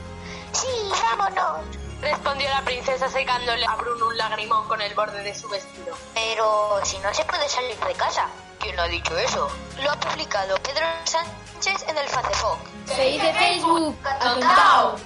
Sí, 0.53 0.67
vámonos. 0.91 1.65
Respondió 2.01 2.49
la 2.51 2.63
princesa 2.63 3.09
secándole 3.09 3.65
a 3.65 3.75
Bruno 3.77 4.09
un 4.09 4.19
lagrimón 4.19 4.67
con 4.69 4.81
el 4.81 4.95
borde 4.95 5.23
de 5.23 5.35
su 5.35 5.49
vestido. 5.49 5.97
Pero 6.15 6.81
si 6.85 6.99
no 6.99 7.13
se 7.15 7.25
puede 7.25 7.49
salir 7.49 7.77
de 7.79 7.95
casa. 7.95 8.29
¿Quién 8.59 8.79
ha 8.81 8.89
dicho 8.89 9.17
eso? 9.17 9.49
Lo 9.81 9.91
ha 9.91 10.01
publicado 10.01 10.57
Pedro 10.59 10.87
Sánchez 11.05 11.89
en 11.89 11.99
el 11.99 12.09
Facebook. 12.09 12.59
Se 12.87 13.03
dice 13.03 13.33
Facebook. 13.33 13.97
Atontao. 14.05 14.97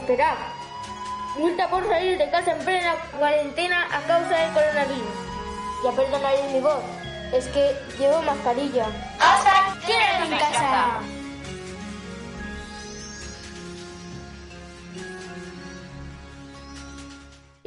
Esperad. 0.00 0.57
Multa 1.38 1.68
por 1.70 1.86
salir 1.86 2.18
de 2.18 2.28
casa 2.30 2.50
en 2.50 2.58
plena 2.64 2.96
cuarentena 3.16 3.86
a 3.92 4.00
causa 4.08 4.36
del 4.36 4.52
coronavirus. 4.52 5.18
Ya 5.84 5.92
perdonaréis 5.92 6.52
mi 6.52 6.60
voz. 6.60 6.82
Es 7.32 7.46
que 7.48 7.76
llevo 7.96 8.20
mascarilla. 8.22 8.86
¡Hasta 9.20 9.86
quédate 9.86 10.32
en 10.32 10.38
casa! 10.38 11.17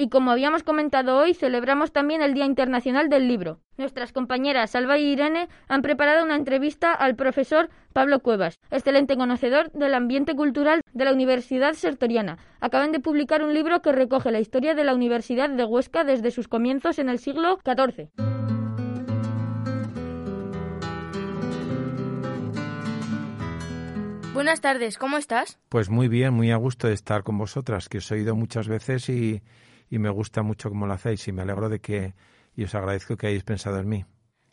Y 0.02 0.10
como 0.10 0.32
habíamos 0.32 0.64
comentado 0.64 1.16
hoy, 1.16 1.36
celebramos 1.36 1.92
también 1.92 2.24
el 2.24 2.34
Día 2.34 2.48
Internacional 2.48 3.08
del 3.08 3.28
Libro. 3.28 3.60
Nuestras 3.78 4.12
compañeras 4.12 4.72
Salva 4.72 4.98
y 4.98 5.04
Irene 5.04 5.48
han 5.68 5.84
preparado 5.84 6.26
una 6.26 6.36
entrevista 6.36 6.92
al 6.92 7.16
profesor 7.16 7.70
Pablo 7.94 8.22
Cuevas, 8.22 8.58
excelente 8.72 9.16
conocedor 9.16 9.72
del 9.74 9.94
ambiente 9.94 10.36
cultural 10.36 10.82
de 10.92 11.06
la 11.06 11.14
Universidad 11.14 11.74
Sertoriana. 11.74 12.40
Acaban 12.62 12.92
de 12.92 13.00
publicar 13.00 13.44
un 13.44 13.54
libro 13.54 13.84
que 13.84 13.92
recoge 13.92 14.32
la 14.32 14.40
historia 14.40 14.74
de 14.74 14.84
la 14.84 14.96
Universidad 14.96 15.52
de 15.52 15.66
Huesca 15.66 16.04
desde 16.04 16.32
sus 16.32 16.48
comienzos 16.48 16.98
en 16.98 17.08
el 17.08 17.20
siglo 17.20 17.60
XIV. 17.64 18.10
Buenas 24.34 24.62
tardes, 24.62 24.98
¿cómo 24.98 25.18
estás? 25.18 25.60
Pues 25.70 25.92
muy 25.92 26.08
bien, 26.08 26.34
muy 26.34 26.50
a 26.50 26.56
gusto 26.56 26.88
de 26.88 26.96
estar 26.96 27.22
con 27.22 27.38
vosotras, 27.38 27.88
que 27.88 28.00
os 28.00 28.12
he 28.12 28.16
oído 28.16 28.36
muchas 28.36 28.68
veces 28.68 29.08
y, 29.10 29.44
y 29.92 30.00
me 30.00 30.10
gusta 30.10 30.42
mucho 30.42 30.70
cómo 30.70 30.88
lo 30.88 30.94
hacéis 30.94 31.28
y 31.28 31.34
me 31.34 31.44
alegro 31.44 31.70
de 31.70 31.80
que 31.80 32.16
y 32.56 32.64
os 32.64 32.74
agradezco 32.74 33.18
que 33.18 33.28
hayáis 33.28 33.44
pensado 33.44 33.78
en 33.78 33.90
mí. 33.90 34.06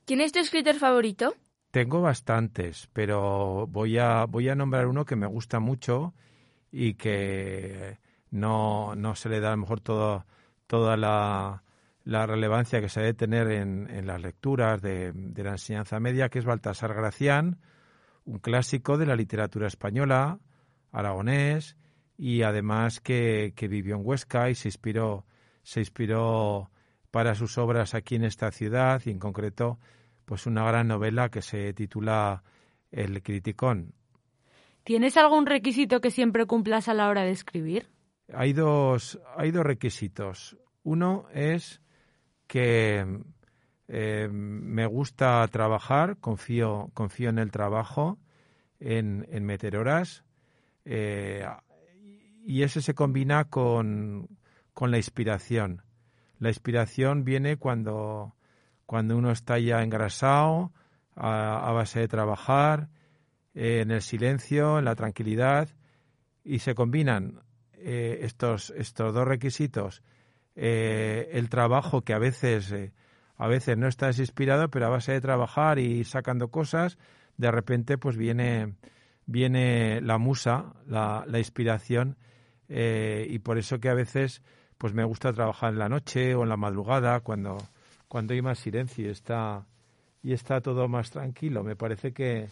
¿Quién 0.04 0.20
es 0.20 0.32
tu 0.32 0.40
escritor 0.40 0.74
favorito? 0.74 1.34
Tengo 1.70 2.00
bastantes, 2.00 2.88
pero 2.92 3.66
voy 3.68 3.98
a 3.98 4.24
voy 4.26 4.48
a 4.48 4.56
nombrar 4.56 4.88
uno 4.88 5.04
que 5.04 5.16
me 5.16 5.26
gusta 5.26 5.60
mucho 5.60 6.12
y 6.72 6.94
que 6.94 7.98
no, 8.30 8.94
no 8.96 9.14
se 9.14 9.28
le 9.28 9.40
da 9.40 9.48
a 9.48 9.50
lo 9.52 9.58
mejor 9.58 9.80
todo, 9.80 10.26
toda 10.66 10.96
la, 10.96 11.62
la 12.04 12.26
relevancia 12.26 12.80
que 12.80 12.88
se 12.88 13.00
debe 13.00 13.14
tener 13.14 13.50
en, 13.50 13.88
en 13.90 14.06
las 14.06 14.20
lecturas 14.20 14.82
de, 14.82 15.12
de 15.12 15.44
la 15.44 15.52
enseñanza 15.52 16.00
media, 16.00 16.30
que 16.30 16.40
es 16.40 16.44
Baltasar 16.44 16.94
Gracián, 16.94 17.60
un 18.24 18.38
clásico 18.38 18.98
de 18.98 19.06
la 19.06 19.14
literatura 19.14 19.68
española, 19.68 20.40
aragonés, 20.90 21.76
y 22.18 22.42
además 22.42 23.00
que, 23.00 23.54
que, 23.56 23.68
vivió 23.68 23.94
en 23.94 24.02
Huesca 24.04 24.50
y 24.50 24.54
se 24.54 24.68
inspiró, 24.68 25.24
se 25.62 25.80
inspiró 25.80 26.70
para 27.10 27.34
sus 27.34 27.56
obras 27.56 27.94
aquí 27.94 28.16
en 28.16 28.24
esta 28.24 28.50
ciudad 28.50 29.00
y 29.06 29.10
en 29.10 29.20
concreto 29.20 29.78
pues 30.24 30.46
una 30.46 30.62
gran 30.64 30.88
novela 30.88 31.30
que 31.30 31.40
se 31.40 31.72
titula 31.72 32.42
El 32.90 33.22
Criticón. 33.22 33.94
¿Tienes 34.84 35.16
algún 35.16 35.46
requisito 35.46 36.00
que 36.00 36.10
siempre 36.10 36.44
cumplas 36.44 36.88
a 36.88 36.94
la 36.94 37.08
hora 37.08 37.22
de 37.22 37.30
escribir? 37.30 37.88
Hay 38.34 38.52
dos, 38.52 39.18
hay 39.36 39.52
dos 39.52 39.64
requisitos. 39.64 40.58
Uno 40.82 41.26
es 41.32 41.80
que 42.46 43.06
eh, 43.88 44.28
me 44.30 44.86
gusta 44.86 45.46
trabajar, 45.48 46.18
confío, 46.18 46.90
confío 46.92 47.30
en 47.30 47.38
el 47.38 47.50
trabajo, 47.50 48.18
en, 48.80 49.26
en 49.30 49.44
meter 49.44 49.76
horas. 49.76 50.24
Eh, 50.84 51.46
y 52.48 52.62
ese 52.62 52.80
se 52.80 52.94
combina 52.94 53.44
con, 53.44 54.26
con, 54.72 54.90
la 54.90 54.96
inspiración. 54.96 55.82
La 56.38 56.48
inspiración 56.48 57.22
viene 57.22 57.58
cuando, 57.58 58.36
cuando 58.86 59.18
uno 59.18 59.32
está 59.32 59.58
ya 59.58 59.82
engrasado, 59.82 60.72
a, 61.14 61.68
a 61.68 61.72
base 61.72 62.00
de 62.00 62.08
trabajar, 62.08 62.88
eh, 63.54 63.80
en 63.82 63.90
el 63.90 64.00
silencio, 64.00 64.78
en 64.78 64.86
la 64.86 64.94
tranquilidad, 64.94 65.68
y 66.42 66.60
se 66.60 66.74
combinan 66.74 67.42
eh, 67.74 68.20
estos, 68.22 68.70
estos 68.70 69.12
dos 69.12 69.28
requisitos. 69.28 70.02
Eh, 70.56 71.28
el 71.32 71.50
trabajo 71.50 72.00
que 72.00 72.14
a 72.14 72.18
veces, 72.18 72.74
a 73.36 73.46
veces 73.46 73.76
no 73.76 73.88
estás 73.88 74.18
inspirado, 74.20 74.70
pero 74.70 74.86
a 74.86 74.88
base 74.88 75.12
de 75.12 75.20
trabajar 75.20 75.78
y 75.78 76.02
sacando 76.04 76.50
cosas, 76.50 76.96
de 77.36 77.50
repente 77.50 77.98
pues 77.98 78.16
viene, 78.16 78.76
viene 79.26 80.00
la 80.00 80.16
musa, 80.16 80.72
la, 80.86 81.26
la 81.26 81.38
inspiración, 81.40 82.16
eh, 82.68 83.26
y 83.28 83.38
por 83.40 83.58
eso 83.58 83.80
que 83.80 83.88
a 83.88 83.94
veces 83.94 84.42
pues 84.76 84.94
me 84.94 85.04
gusta 85.04 85.32
trabajar 85.32 85.72
en 85.72 85.78
la 85.78 85.88
noche 85.88 86.34
o 86.34 86.42
en 86.42 86.48
la 86.48 86.56
madrugada 86.56 87.20
cuando 87.20 87.58
cuando 88.08 88.32
hay 88.32 88.42
más 88.42 88.58
silencio 88.58 89.06
y 89.06 89.10
está 89.10 89.66
y 90.22 90.32
está 90.32 90.60
todo 90.60 90.88
más 90.88 91.10
tranquilo 91.10 91.64
me 91.64 91.76
parece 91.76 92.12
que, 92.12 92.48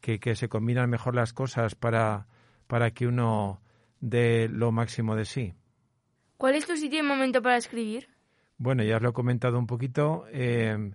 que, 0.00 0.18
que 0.20 0.34
se 0.34 0.48
combinan 0.48 0.90
mejor 0.90 1.14
las 1.14 1.32
cosas 1.32 1.74
para 1.74 2.26
para 2.66 2.90
que 2.92 3.06
uno 3.06 3.60
dé 4.00 4.48
lo 4.48 4.72
máximo 4.72 5.16
de 5.16 5.24
sí 5.24 5.54
¿Cuál 6.36 6.56
es 6.56 6.66
tu 6.66 6.76
sitio 6.76 6.98
y 6.98 7.02
momento 7.02 7.40
para 7.40 7.56
escribir? 7.56 8.08
Bueno, 8.58 8.82
ya 8.82 8.96
os 8.96 9.02
lo 9.02 9.10
he 9.10 9.12
comentado 9.12 9.58
un 9.58 9.66
poquito. 9.66 10.26
Eh, 10.30 10.92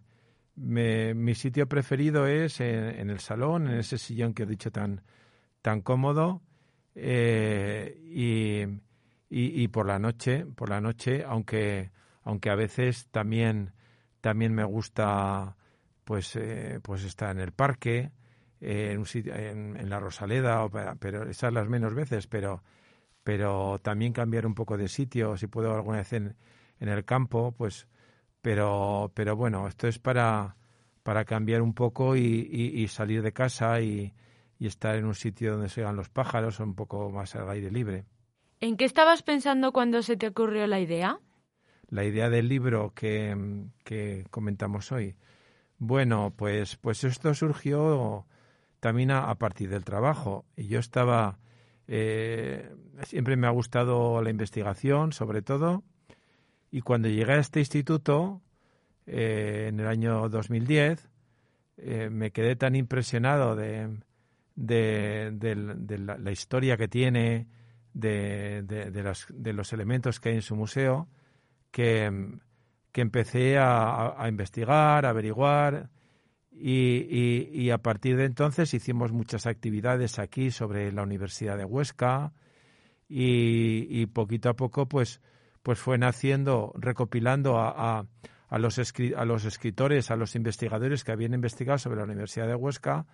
me, 0.55 1.13
mi 1.13 1.33
sitio 1.33 1.67
preferido 1.67 2.27
es 2.27 2.59
en, 2.59 2.99
en, 2.99 3.09
el 3.09 3.19
salón, 3.19 3.67
en 3.67 3.79
ese 3.79 3.97
sillón 3.97 4.33
que 4.33 4.43
he 4.43 4.45
dicho 4.45 4.71
tan, 4.71 5.01
tan 5.61 5.81
cómodo. 5.81 6.41
Eh, 7.01 7.97
y, 8.03 8.61
y, 9.29 9.63
y, 9.63 9.67
por 9.69 9.85
la 9.85 9.99
noche, 9.99 10.45
por 10.45 10.69
la 10.69 10.81
noche, 10.81 11.23
aunque, 11.25 11.91
aunque 12.23 12.49
a 12.49 12.55
veces 12.55 13.07
también, 13.09 13.71
también 14.21 14.53
me 14.53 14.65
gusta 14.65 15.55
pues, 16.03 16.35
eh, 16.35 16.79
pues 16.83 17.05
estar 17.05 17.31
en 17.31 17.39
el 17.41 17.53
parque, 17.53 18.11
eh, 18.59 18.89
en, 18.91 18.99
un 18.99 19.05
sitio, 19.05 19.33
en, 19.33 19.77
en, 19.77 19.89
la 19.89 19.99
Rosaleda, 19.99 20.65
o 20.65 20.69
para, 20.69 20.95
pero 20.95 21.29
esas 21.29 21.53
las 21.53 21.69
menos 21.69 21.93
veces, 21.93 22.27
pero, 22.27 22.63
pero 23.23 23.79
también 23.81 24.11
cambiar 24.11 24.45
un 24.45 24.55
poco 24.55 24.77
de 24.77 24.89
sitio, 24.89 25.37
si 25.37 25.47
puedo 25.47 25.73
alguna 25.73 25.99
vez 25.99 26.11
en, 26.13 26.35
en 26.79 26.89
el 26.89 27.05
campo, 27.05 27.53
pues, 27.53 27.87
pero, 28.41 29.11
pero 29.13 29.37
bueno, 29.37 29.67
esto 29.67 29.87
es 29.87 29.99
para, 29.99 30.57
para 31.03 31.23
cambiar 31.23 31.61
un 31.61 31.73
poco 31.73 32.17
y, 32.17 32.49
y, 32.51 32.81
y 32.81 32.87
salir 32.89 33.21
de 33.21 33.31
casa 33.31 33.79
y, 33.79 34.13
y 34.59 34.67
estar 34.67 34.95
en 34.95 35.05
un 35.05 35.15
sitio 35.15 35.53
donde 35.53 35.69
se 35.69 35.81
oigan 35.81 35.95
los 35.95 36.09
pájaros, 36.09 36.59
un 36.59 36.75
poco 36.75 37.09
más 37.09 37.35
al 37.35 37.49
aire 37.49 37.71
libre. 37.71 38.05
¿En 38.59 38.75
qué 38.77 38.85
estabas 38.85 39.23
pensando 39.23 39.71
cuando 39.71 40.01
se 40.03 40.17
te 40.17 40.27
ocurrió 40.27 40.67
la 40.67 40.79
idea? 40.79 41.19
La 41.87 42.03
idea 42.03 42.29
del 42.29 42.49
libro 42.49 42.93
que, 42.93 43.65
que 43.85 44.25
comentamos 44.29 44.91
hoy. 44.91 45.15
Bueno, 45.77 46.33
pues, 46.35 46.75
pues 46.75 47.03
esto 47.05 47.33
surgió 47.33 48.27
también 48.81 49.11
a, 49.11 49.29
a 49.29 49.35
partir 49.35 49.69
del 49.69 49.85
trabajo. 49.85 50.45
Y 50.57 50.67
yo 50.67 50.79
estaba, 50.79 51.39
eh, 51.87 52.69
siempre 53.03 53.37
me 53.37 53.47
ha 53.47 53.51
gustado 53.51 54.21
la 54.21 54.29
investigación, 54.29 55.13
sobre 55.13 55.41
todo, 55.41 55.83
y 56.69 56.81
cuando 56.81 57.07
llegué 57.07 57.33
a 57.33 57.39
este 57.39 57.59
instituto, 57.59 58.41
eh, 59.05 59.67
en 59.69 59.79
el 59.79 59.87
año 59.87 60.29
2010, 60.29 61.09
eh, 61.77 62.09
me 62.11 62.31
quedé 62.31 62.55
tan 62.55 62.75
impresionado 62.75 63.55
de, 63.55 63.89
de, 64.59 66.17
la, 66.19 66.31
historia 66.31 66.77
que 66.77 66.87
tiene, 66.87 67.47
de, 67.93 68.63
los, 69.53 69.73
elementos 69.73 70.19
que 70.19 70.29
hay 70.29 70.35
en 70.35 70.41
su 70.41 70.55
museo 70.55 71.07
que, 71.71 72.37
que 72.91 73.01
empecé 73.01 73.57
a, 73.57 74.25
investigar, 74.27 75.05
a 75.05 75.09
averiguar 75.09 75.89
y, 76.51 77.69
a 77.69 77.77
partir 77.77 78.17
de 78.17 78.25
entonces 78.25 78.73
hicimos 78.73 79.13
muchas 79.13 79.45
actividades 79.45 80.19
aquí 80.19 80.51
sobre 80.51 80.91
la 80.91 81.03
Universidad 81.03 81.57
de 81.57 81.65
Huesca 81.65 82.33
y, 83.07 84.05
poquito 84.07 84.49
a 84.49 84.55
poco 84.55 84.87
pues, 84.87 85.21
pues 85.63 85.79
fue 85.79 85.97
naciendo, 85.97 86.73
recopilando 86.75 87.57
a, 87.57 88.05
a 88.49 88.57
los 88.59 88.77
escritores, 88.77 90.11
a 90.11 90.17
los 90.17 90.35
investigadores 90.35 91.05
que 91.05 91.13
habían 91.13 91.33
investigado 91.33 91.77
sobre 91.77 91.99
la 91.99 92.03
Universidad 92.03 92.47
de 92.47 92.55
Huesca 92.55 93.05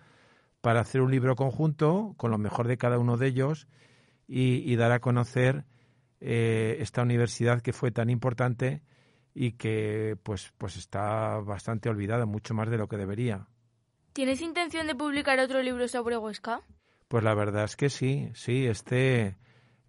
para 0.60 0.80
hacer 0.80 1.00
un 1.00 1.10
libro 1.10 1.36
conjunto 1.36 2.14
con 2.16 2.30
lo 2.30 2.38
mejor 2.38 2.68
de 2.68 2.76
cada 2.76 2.98
uno 2.98 3.16
de 3.16 3.28
ellos 3.28 3.68
y, 4.28 4.74
dar 4.76 4.92
a 4.92 5.00
conocer 5.00 5.64
eh, 6.20 6.78
esta 6.80 7.02
universidad 7.02 7.62
que 7.62 7.72
fue 7.72 7.90
tan 7.90 8.10
importante 8.10 8.82
y 9.34 9.52
que 9.52 10.16
pues, 10.22 10.52
pues 10.58 10.76
está 10.76 11.38
bastante 11.38 11.88
olvidada, 11.88 12.26
mucho 12.26 12.54
más 12.54 12.70
de 12.70 12.78
lo 12.78 12.88
que 12.88 12.96
debería. 12.96 13.46
¿Tienes 14.12 14.40
intención 14.40 14.86
de 14.86 14.94
publicar 14.94 15.38
otro 15.38 15.62
libro 15.62 15.86
sobre 15.88 16.16
Huesca? 16.16 16.62
Pues 17.08 17.22
la 17.22 17.34
verdad 17.34 17.64
es 17.64 17.76
que 17.76 17.90
sí, 17.90 18.30
sí, 18.34 18.66
este 18.66 19.36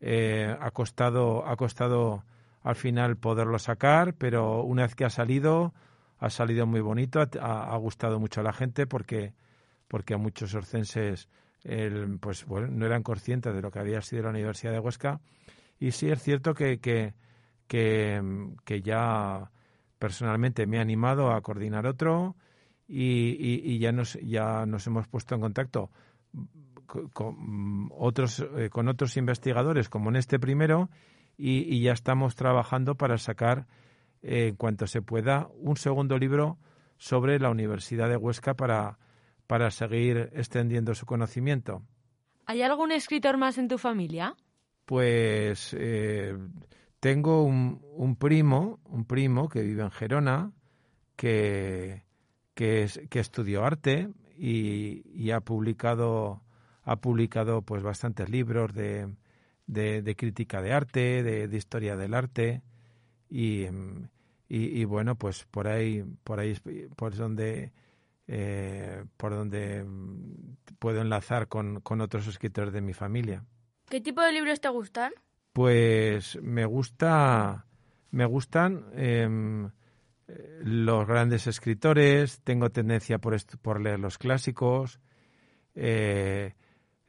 eh, 0.02 0.56
ha 0.60 0.72
costado, 0.72 1.48
ha 1.48 1.56
costado 1.56 2.24
al 2.62 2.76
final 2.76 3.18
poderlo 3.18 3.58
sacar, 3.58 4.14
pero 4.16 4.64
una 4.64 4.84
vez 4.84 4.96
que 4.96 5.06
ha 5.06 5.10
salido, 5.10 5.74
ha 6.20 6.30
salido 6.30 6.68
muy 6.68 6.82
bonito, 6.82 7.22
ha, 7.22 7.74
ha 7.74 7.78
gustado 7.78 8.20
mucho 8.20 8.42
a 8.42 8.44
la 8.44 8.54
gente 8.54 8.86
porque, 8.86 9.34
porque 9.88 10.14
a 10.14 10.18
muchos 10.18 10.54
orcenses 10.54 11.30
el, 11.64 12.18
pues 12.20 12.46
bueno, 12.46 12.68
no 12.68 12.86
eran 12.86 13.04
conscientes 13.04 13.54
de 13.54 13.62
lo 13.62 13.72
que 13.72 13.80
había 13.80 14.02
sido 14.02 14.24
la 14.24 14.30
Universidad 14.30 14.72
de 14.72 14.80
Huesca. 14.80 15.20
Y 15.80 15.92
sí 15.92 16.10
es 16.10 16.22
cierto 16.22 16.54
que, 16.54 16.80
que, 16.80 17.14
que, 17.68 18.82
ya 18.82 19.52
personalmente 20.00 20.66
me 20.66 20.78
he 20.78 20.80
animado 20.80 21.32
a 21.32 21.42
coordinar 21.42 21.86
otro 21.86 22.36
y, 22.88 23.36
y, 23.40 23.80
ya, 23.80 23.92
nos, 23.92 24.14
ya 24.22 24.66
nos 24.66 24.88
hemos 24.88 25.08
puesto 25.08 25.36
en 25.36 25.42
contacto 25.42 25.92
con, 27.14 27.90
otros, 27.92 28.46
eh, 28.56 28.70
con 28.70 28.88
otros 28.88 29.18
investigadores, 29.18 29.90
como 29.90 30.10
en 30.10 30.16
este 30.16 30.40
primero, 30.40 30.90
y, 31.38 31.82
ya 31.82 31.92
estamos 31.92 32.36
trabajando 32.36 32.96
para 32.96 33.18
sacar, 33.18 33.68
eh, 34.24 34.48
en 34.48 34.56
cuanto 34.56 34.88
se 34.88 35.02
pueda, 35.02 35.50
un 35.60 35.78
segundo 35.78 36.18
libro 36.18 36.58
sobre 36.98 37.40
la 37.40 37.52
Universidad 37.52 38.10
de 38.10 38.18
Huesca 38.18 38.56
para, 38.56 38.98
para 39.48 39.72
seguir 39.72 40.30
extendiendo 40.34 40.94
su 40.94 41.06
conocimiento. 41.06 41.82
¿Hay 42.46 42.62
algún 42.62 42.92
escritor 42.92 43.38
más 43.38 43.58
en 43.58 43.68
tu 43.68 43.78
familia? 43.78 44.36
Pues 44.86 45.76
eh, 45.78 46.38
tengo 47.00 47.44
un, 47.44 47.82
un, 47.96 48.16
primo, 48.16 48.80
un 48.86 49.06
primo 49.06 49.50
que 49.50 49.62
vive 49.62 49.84
en 49.84 49.92
Gerona, 49.92 50.52
que, 51.18 52.04
que, 52.54 52.88
que 53.10 53.20
estudió 53.20 53.66
arte 53.66 54.10
y, 54.38 55.32
ha 55.32 55.42
publicado 55.42 56.42
ha 56.84 56.96
publicado 57.02 57.64
pues 57.64 57.84
bastantes 57.84 58.30
libros 58.30 58.74
de, 58.74 59.14
de, 59.66 60.16
crítica 60.16 60.62
de 60.62 60.72
arte, 60.72 61.22
de, 61.22 61.58
historia 61.58 61.98
del 61.98 62.14
arte 62.14 62.62
y, 63.30 63.66
y, 64.48 64.86
bueno 64.86 65.16
pues 65.16 65.44
por 65.52 65.68
ahí 65.68 66.06
por 66.24 66.40
ahí 66.40 66.56
por 66.96 67.16
donde 67.16 67.74
eh, 68.28 69.06
por 69.16 69.34
donde 69.34 69.84
mm, 69.84 70.58
puedo 70.80 71.02
enlazar 71.02 71.48
con, 71.48 71.82
con, 71.82 72.02
otros 72.02 72.28
escritores 72.28 72.74
de 72.74 72.82
mi 72.82 72.94
familia. 72.94 73.46
¿Qué 73.90 74.02
tipo 74.02 74.22
de 74.22 74.34
libros 74.34 74.60
te 74.60 74.70
gustan? 74.70 75.12
Pues 75.54 76.38
me 76.42 76.66
gusta, 76.66 77.66
me 78.12 78.26
gustan 78.26 78.86
em, 78.94 79.72
los 80.60 81.08
grandes 81.08 81.48
escritores. 81.48 82.42
Tengo 82.44 82.70
tendencia 82.70 83.18
por, 83.20 83.36
por 83.62 83.82
leer 83.82 84.00
los 84.00 84.18
clásicos. 84.18 85.00
Eh, 85.74 86.54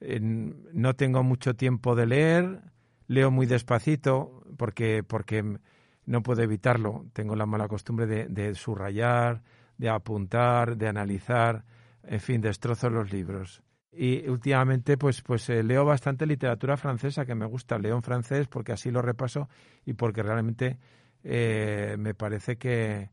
no 0.00 0.94
tengo 0.94 1.22
mucho 1.24 1.54
tiempo 1.54 1.94
de 1.94 2.06
leer. 2.06 2.60
Leo 3.08 3.30
muy 3.30 3.46
despacito 3.46 4.44
porque 4.56 5.02
porque 5.02 5.58
no 6.06 6.22
puedo 6.22 6.42
evitarlo. 6.42 7.06
Tengo 7.12 7.34
la 7.36 7.46
mala 7.46 7.68
costumbre 7.68 8.06
de, 8.06 8.28
de 8.28 8.54
subrayar, 8.54 9.42
de 9.78 9.88
apuntar, 9.88 10.76
de 10.76 10.88
analizar, 10.88 11.64
en 12.02 12.20
fin, 12.20 12.40
destrozo 12.40 12.90
los 12.90 13.12
libros. 13.12 13.62
Y 13.90 14.28
últimamente, 14.28 14.98
pues, 14.98 15.22
pues 15.22 15.48
eh, 15.48 15.62
leo 15.62 15.84
bastante 15.84 16.26
literatura 16.26 16.76
francesa 16.76 17.24
que 17.24 17.34
me 17.34 17.46
gusta. 17.46 17.78
Leo 17.78 17.96
en 17.96 18.02
francés 18.02 18.46
porque 18.46 18.72
así 18.72 18.90
lo 18.90 19.02
repaso 19.02 19.48
y 19.84 19.94
porque 19.94 20.22
realmente 20.22 20.78
eh, 21.24 21.96
me 21.98 22.14
parece 22.14 22.58
que, 22.58 23.10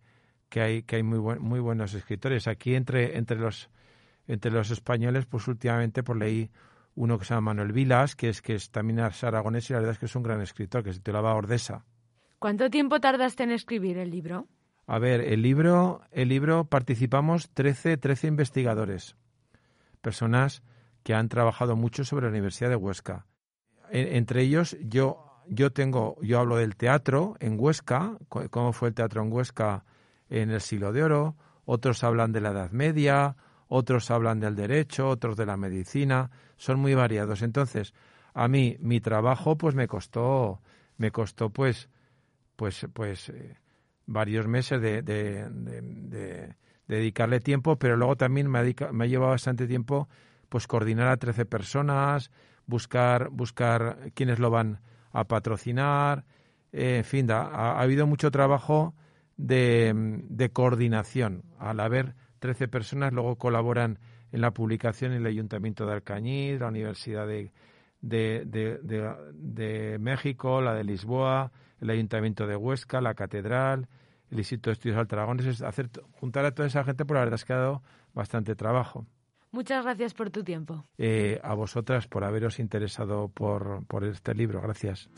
que 0.49 0.61
hay, 0.61 0.83
que 0.83 0.97
hay 0.97 1.03
muy, 1.03 1.39
muy 1.39 1.59
buenos 1.59 1.93
escritores. 1.93 2.47
Aquí 2.47 2.75
entre, 2.75 3.17
entre, 3.17 3.37
los, 3.37 3.69
entre 4.27 4.51
los 4.51 4.69
españoles, 4.69 5.25
pues 5.25 5.47
últimamente 5.47 6.03
pues, 6.03 6.19
leí 6.19 6.51
uno 6.95 7.17
que 7.17 7.25
se 7.25 7.33
llama 7.33 7.53
Manuel 7.53 7.73
Vilas, 7.73 8.15
que 8.15 8.29
es, 8.29 8.41
que 8.41 8.55
es 8.55 8.71
también 8.71 8.99
aragonés 8.99 9.69
y 9.69 9.73
la 9.73 9.79
verdad 9.79 9.93
es 9.93 9.99
que 9.99 10.05
es 10.05 10.15
un 10.15 10.23
gran 10.23 10.41
escritor, 10.41 10.83
que 10.83 10.93
se 10.93 10.99
titulaba 10.99 11.33
Ordesa. 11.35 11.85
¿Cuánto 12.39 12.69
tiempo 12.69 12.99
tardaste 12.99 13.43
en 13.43 13.51
escribir 13.51 13.97
el 13.97 14.11
libro? 14.11 14.47
A 14.87 14.99
ver, 14.99 15.21
el 15.21 15.41
libro, 15.41 16.01
el 16.11 16.29
libro 16.29 16.65
participamos 16.65 17.49
13, 17.51 17.97
13 17.97 18.27
investigadores, 18.27 19.15
personas 20.01 20.61
que 21.03 21.15
han 21.15 21.27
trabajado 21.27 21.75
mucho 21.75 22.05
sobre 22.05 22.25
la 22.25 22.31
Universidad 22.31 22.69
de 22.69 22.75
Huesca. 22.75 23.25
entre 23.89 24.41
ellos, 24.41 24.77
yo, 24.81 25.41
yo 25.47 25.71
tengo, 25.71 26.17
yo 26.21 26.39
hablo 26.39 26.57
del 26.57 26.75
teatro 26.75 27.35
en 27.39 27.59
Huesca, 27.59 28.17
cómo 28.29 28.73
fue 28.73 28.89
el 28.89 28.95
teatro 28.95 29.23
en 29.23 29.31
Huesca 29.31 29.85
en 30.29 30.51
el 30.51 30.61
siglo 30.61 30.91
de 30.91 31.03
oro, 31.03 31.35
otros 31.65 32.03
hablan 32.03 32.31
de 32.31 32.41
la 32.41 32.51
Edad 32.51 32.71
Media, 32.71 33.35
otros 33.67 34.11
hablan 34.11 34.39
del 34.39 34.55
derecho, 34.55 35.09
otros 35.09 35.35
de 35.35 35.45
la 35.45 35.57
medicina, 35.57 36.29
son 36.57 36.79
muy 36.79 36.93
variados. 36.93 37.41
Entonces, 37.41 37.93
a 38.33 38.47
mí 38.47 38.77
mi 38.79 39.01
trabajo 39.01 39.57
pues 39.57 39.75
me 39.75 39.87
costó, 39.87 40.61
me 40.97 41.11
costó 41.11 41.49
pues, 41.49 41.89
pues, 42.55 42.87
pues 42.93 43.29
eh, 43.29 43.57
varios 44.05 44.47
meses 44.47 44.81
de, 44.81 45.01
de, 45.01 46.55
dedicarle 46.87 47.39
tiempo, 47.39 47.77
pero 47.77 47.97
luego 47.97 48.15
también 48.15 48.49
me 48.49 48.59
ha, 48.59 49.05
llevado 49.05 49.31
bastante 49.31 49.67
tiempo 49.67 50.07
pues 50.49 50.67
coordinar 50.67 51.07
a 51.07 51.17
13 51.17 51.45
personas, 51.45 52.31
buscar, 52.67 53.29
buscar 53.29 54.11
quiénes 54.13 54.39
lo 54.39 54.51
van 54.51 54.79
a 55.11 55.25
patrocinar, 55.25 56.25
eh, 56.71 56.97
en 56.97 57.03
fin, 57.03 57.31
ha, 57.31 57.41
ha, 57.41 57.81
habido 57.81 58.05
mucho 58.05 58.31
trabajo 58.31 58.93
de, 59.37 60.49
coordinación. 60.53 61.43
Al 61.59 61.79
haber 61.79 62.15
13 62.39 62.67
personas, 62.67 63.13
luego 63.13 63.37
colaboran 63.37 63.99
en 64.31 64.41
la 64.41 64.51
publicación 64.51 65.13
el 65.13 65.25
Ayuntamiento 65.25 65.85
de 65.85 65.93
Alcañiz, 65.93 66.59
la 66.59 66.67
Universidad 66.67 67.27
de, 67.27 67.51
de, 68.01 69.97
México, 69.99 70.61
la 70.61 70.73
de 70.73 70.83
Lisboa, 70.83 71.51
el 71.85 71.91
Ayuntamiento 71.91 72.47
de 72.47 72.55
Huesca, 72.55 72.99
la 72.99 73.13
Catedral, 73.13 73.87
el 74.31 74.39
Instituto 74.39 74.69
de 74.69 74.73
Estudios 74.73 74.97
Altragones, 74.97 75.45
es 75.45 75.61
hacer, 75.61 75.89
juntar 76.19 76.45
a 76.45 76.51
toda 76.51 76.67
esa 76.67 76.83
gente, 76.83 77.05
por 77.05 77.15
la 77.15 77.21
verdad 77.21 77.35
es 77.35 77.45
que 77.45 77.53
ha 77.53 77.57
dado 77.57 77.83
bastante 78.13 78.55
trabajo. 78.55 79.05
Muchas 79.51 79.85
gracias 79.85 80.13
por 80.13 80.31
tu 80.31 80.43
tiempo. 80.43 80.85
Eh, 80.97 81.39
a 81.43 81.53
vosotras 81.53 82.07
por 82.07 82.25
haberos 82.25 82.59
interesado 82.59 83.29
por, 83.29 83.85
por 83.85 84.03
este 84.03 84.33
libro. 84.33 84.61
Gracias. 84.61 85.09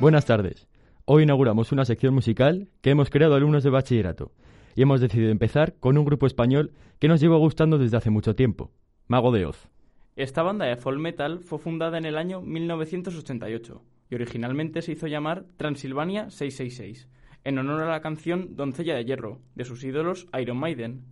Buenas 0.00 0.24
tardes. 0.24 0.71
Hoy 1.04 1.24
inauguramos 1.24 1.72
una 1.72 1.84
sección 1.84 2.14
musical 2.14 2.68
que 2.80 2.90
hemos 2.90 3.10
creado 3.10 3.34
alumnos 3.34 3.64
de 3.64 3.70
bachillerato 3.70 4.30
y 4.76 4.82
hemos 4.82 5.00
decidido 5.00 5.32
empezar 5.32 5.74
con 5.80 5.98
un 5.98 6.04
grupo 6.04 6.28
español 6.28 6.70
que 7.00 7.08
nos 7.08 7.20
lleva 7.20 7.38
gustando 7.38 7.76
desde 7.76 7.96
hace 7.96 8.10
mucho 8.10 8.36
tiempo, 8.36 8.70
Mago 9.08 9.32
de 9.32 9.44
Oz. 9.44 9.68
Esta 10.14 10.44
banda 10.44 10.66
de 10.66 10.76
folk 10.76 11.00
metal 11.00 11.40
fue 11.40 11.58
fundada 11.58 11.98
en 11.98 12.04
el 12.04 12.16
año 12.16 12.40
1988 12.40 13.82
y 14.10 14.14
originalmente 14.14 14.80
se 14.80 14.92
hizo 14.92 15.08
llamar 15.08 15.44
Transilvania 15.56 16.30
666, 16.30 17.08
en 17.42 17.58
honor 17.58 17.82
a 17.82 17.90
la 17.90 18.00
canción 18.00 18.54
Doncella 18.54 18.94
de 18.94 19.04
Hierro, 19.04 19.40
de 19.56 19.64
sus 19.64 19.82
ídolos 19.82 20.28
Iron 20.40 20.58
Maiden. 20.58 21.02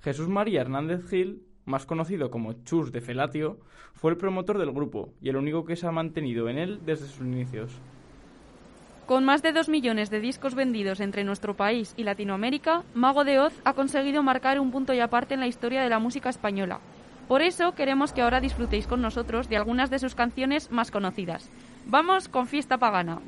Jesús 0.00 0.28
María 0.28 0.60
Hernández 0.60 1.08
Gil, 1.08 1.44
más 1.64 1.86
conocido 1.86 2.30
como 2.30 2.62
Chus 2.64 2.92
de 2.92 3.00
Felatio, 3.00 3.58
fue 3.94 4.10
el 4.10 4.18
promotor 4.18 4.58
del 4.58 4.72
grupo 4.72 5.14
y 5.22 5.30
el 5.30 5.36
único 5.36 5.64
que 5.64 5.76
se 5.76 5.86
ha 5.86 5.92
mantenido 5.92 6.50
en 6.50 6.58
él 6.58 6.80
desde 6.84 7.06
sus 7.06 7.26
inicios. 7.26 7.80
Con 9.10 9.24
más 9.24 9.42
de 9.42 9.50
2 9.50 9.68
millones 9.68 10.08
de 10.08 10.20
discos 10.20 10.54
vendidos 10.54 11.00
entre 11.00 11.24
nuestro 11.24 11.56
país 11.56 11.94
y 11.96 12.04
Latinoamérica, 12.04 12.84
Mago 12.94 13.24
de 13.24 13.40
Oz 13.40 13.52
ha 13.64 13.72
conseguido 13.72 14.22
marcar 14.22 14.60
un 14.60 14.70
punto 14.70 14.94
y 14.94 15.00
aparte 15.00 15.34
en 15.34 15.40
la 15.40 15.48
historia 15.48 15.82
de 15.82 15.88
la 15.88 15.98
música 15.98 16.28
española. 16.28 16.78
Por 17.26 17.42
eso 17.42 17.74
queremos 17.74 18.12
que 18.12 18.22
ahora 18.22 18.40
disfrutéis 18.40 18.86
con 18.86 19.02
nosotros 19.02 19.48
de 19.48 19.56
algunas 19.56 19.90
de 19.90 19.98
sus 19.98 20.14
canciones 20.14 20.70
más 20.70 20.92
conocidas. 20.92 21.50
Vamos 21.86 22.28
con 22.28 22.46
Fiesta 22.46 22.78
Pagana. 22.78 23.18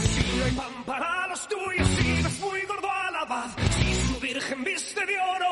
destino 0.00 0.48
y 0.48 0.52
pan 0.52 0.84
para 0.84 1.28
los 1.28 1.48
tuyos. 1.48 1.88
Si 1.88 2.22
ves 2.22 2.40
muy 2.40 2.62
gordo, 2.62 2.88
alabad. 2.90 3.50
Si 3.78 3.94
su 3.94 4.20
virgen 4.20 4.64
viste 4.64 5.06
de 5.06 5.18
oro. 5.18 5.47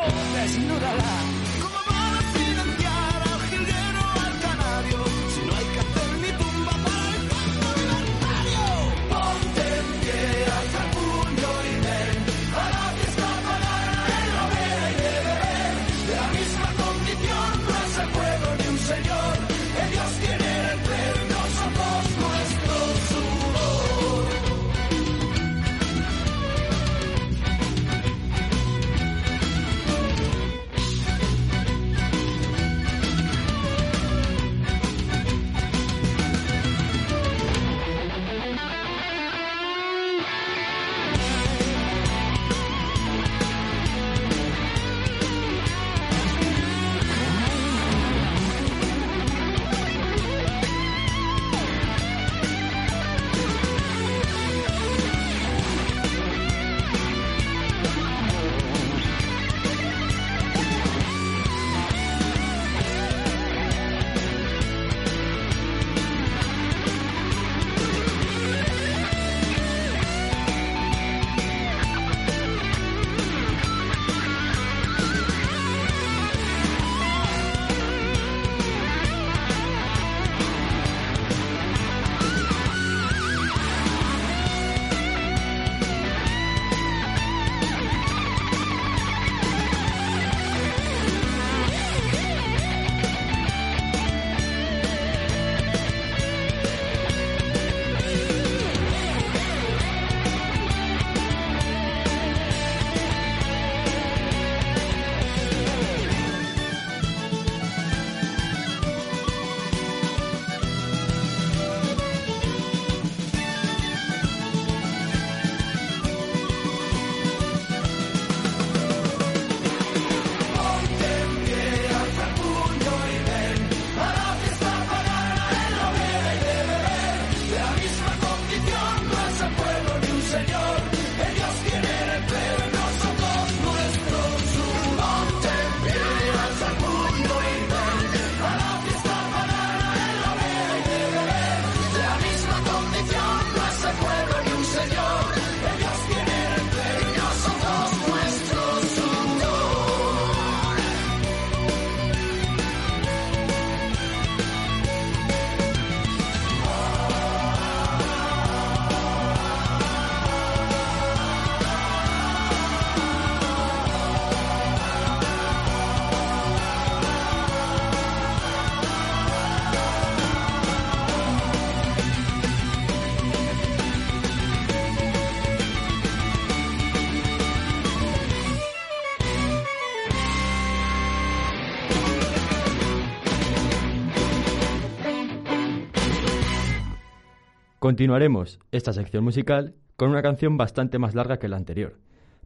Continuaremos 187.78 188.58
esta 188.72 188.94
sección 188.94 189.22
musical 189.22 189.74
con 189.96 190.08
una 190.08 190.22
canción 190.22 190.56
bastante 190.56 190.98
más 190.98 191.14
larga 191.14 191.38
que 191.38 191.48
la 191.48 191.56
anterior, 191.56 191.98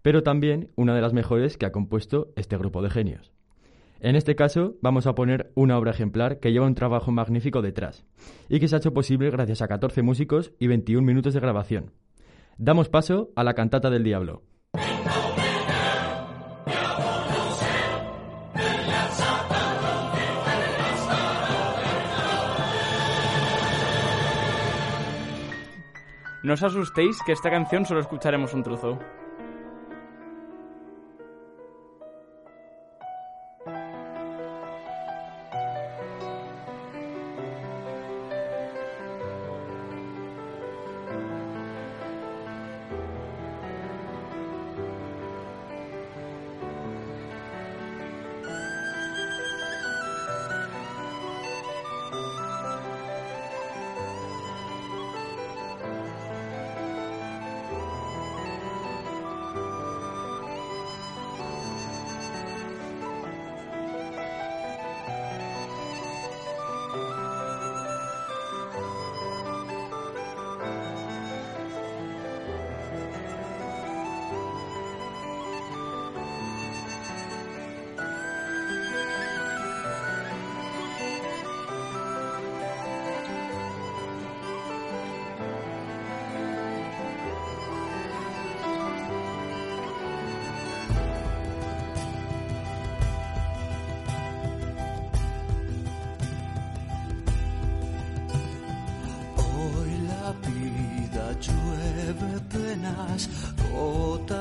pero 0.02 0.24
también 0.24 0.70
una 0.74 0.92
de 0.94 1.00
las 1.00 1.12
mejores 1.12 1.56
que 1.56 1.66
ha 1.66 1.72
compuesto 1.72 2.32
este 2.34 2.56
grupo 2.56 2.82
de 2.82 2.90
genios. 2.90 3.32
En 4.00 4.16
este 4.16 4.34
caso, 4.34 4.74
vamos 4.82 5.06
a 5.06 5.14
poner 5.14 5.52
una 5.54 5.78
obra 5.78 5.92
ejemplar 5.92 6.40
que 6.40 6.50
lleva 6.50 6.66
un 6.66 6.74
trabajo 6.74 7.12
magnífico 7.12 7.62
detrás 7.62 8.04
y 8.48 8.58
que 8.58 8.66
se 8.66 8.74
ha 8.74 8.78
hecho 8.78 8.92
posible 8.92 9.30
gracias 9.30 9.62
a 9.62 9.68
14 9.68 10.02
músicos 10.02 10.52
y 10.58 10.66
21 10.66 11.06
minutos 11.06 11.34
de 11.34 11.40
grabación. 11.40 11.92
Damos 12.58 12.88
paso 12.88 13.30
a 13.36 13.44
la 13.44 13.54
cantata 13.54 13.88
del 13.88 14.02
diablo. 14.02 14.42
No 26.42 26.56
os 26.56 26.62
asustéis 26.64 27.20
que 27.26 27.36
esta 27.36 27.52
canción 27.52 27.84
solo 27.84 28.00
escucharemos 28.00 28.54
un 28.56 28.62
trozo. 28.64 28.96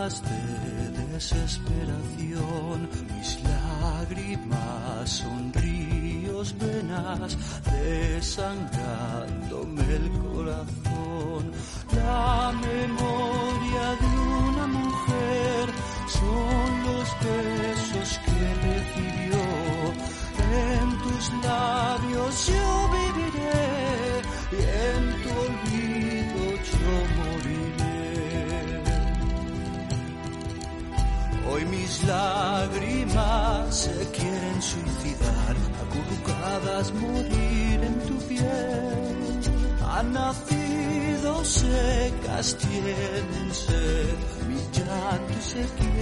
De 0.10 0.90
desesperación. 1.14 2.90
Mis 3.16 3.38
lágrimas 3.44 5.08
son 5.08 5.54
ríos, 5.54 6.56
venas, 6.58 7.38
desangrándome 7.72 9.84
el 9.96 10.10
corazón. 10.10 10.89
Llanto 45.60 45.84
se 45.84 45.99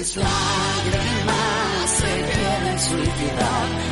mis 0.00 0.16
lágrimas 0.16 1.90
se 1.98 2.32
quieren 2.32 2.78
suicidar, 2.78 3.89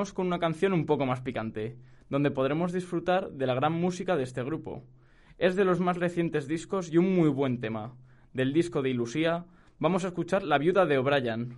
Con 0.00 0.28
una 0.28 0.38
canción 0.38 0.72
un 0.72 0.86
poco 0.86 1.04
más 1.04 1.20
picante, 1.20 1.76
donde 2.08 2.30
podremos 2.30 2.72
disfrutar 2.72 3.32
de 3.32 3.46
la 3.46 3.52
gran 3.52 3.74
música 3.74 4.16
de 4.16 4.22
este 4.22 4.42
grupo. 4.42 4.82
Es 5.36 5.56
de 5.56 5.66
los 5.66 5.78
más 5.78 5.98
recientes 5.98 6.48
discos 6.48 6.90
y 6.90 6.96
un 6.96 7.14
muy 7.14 7.28
buen 7.28 7.60
tema. 7.60 7.92
Del 8.32 8.54
disco 8.54 8.80
de 8.80 8.88
Ilusía, 8.88 9.44
vamos 9.78 10.04
a 10.04 10.08
escuchar 10.08 10.42
La 10.42 10.56
viuda 10.56 10.86
de 10.86 10.96
O'Brien. 10.96 11.54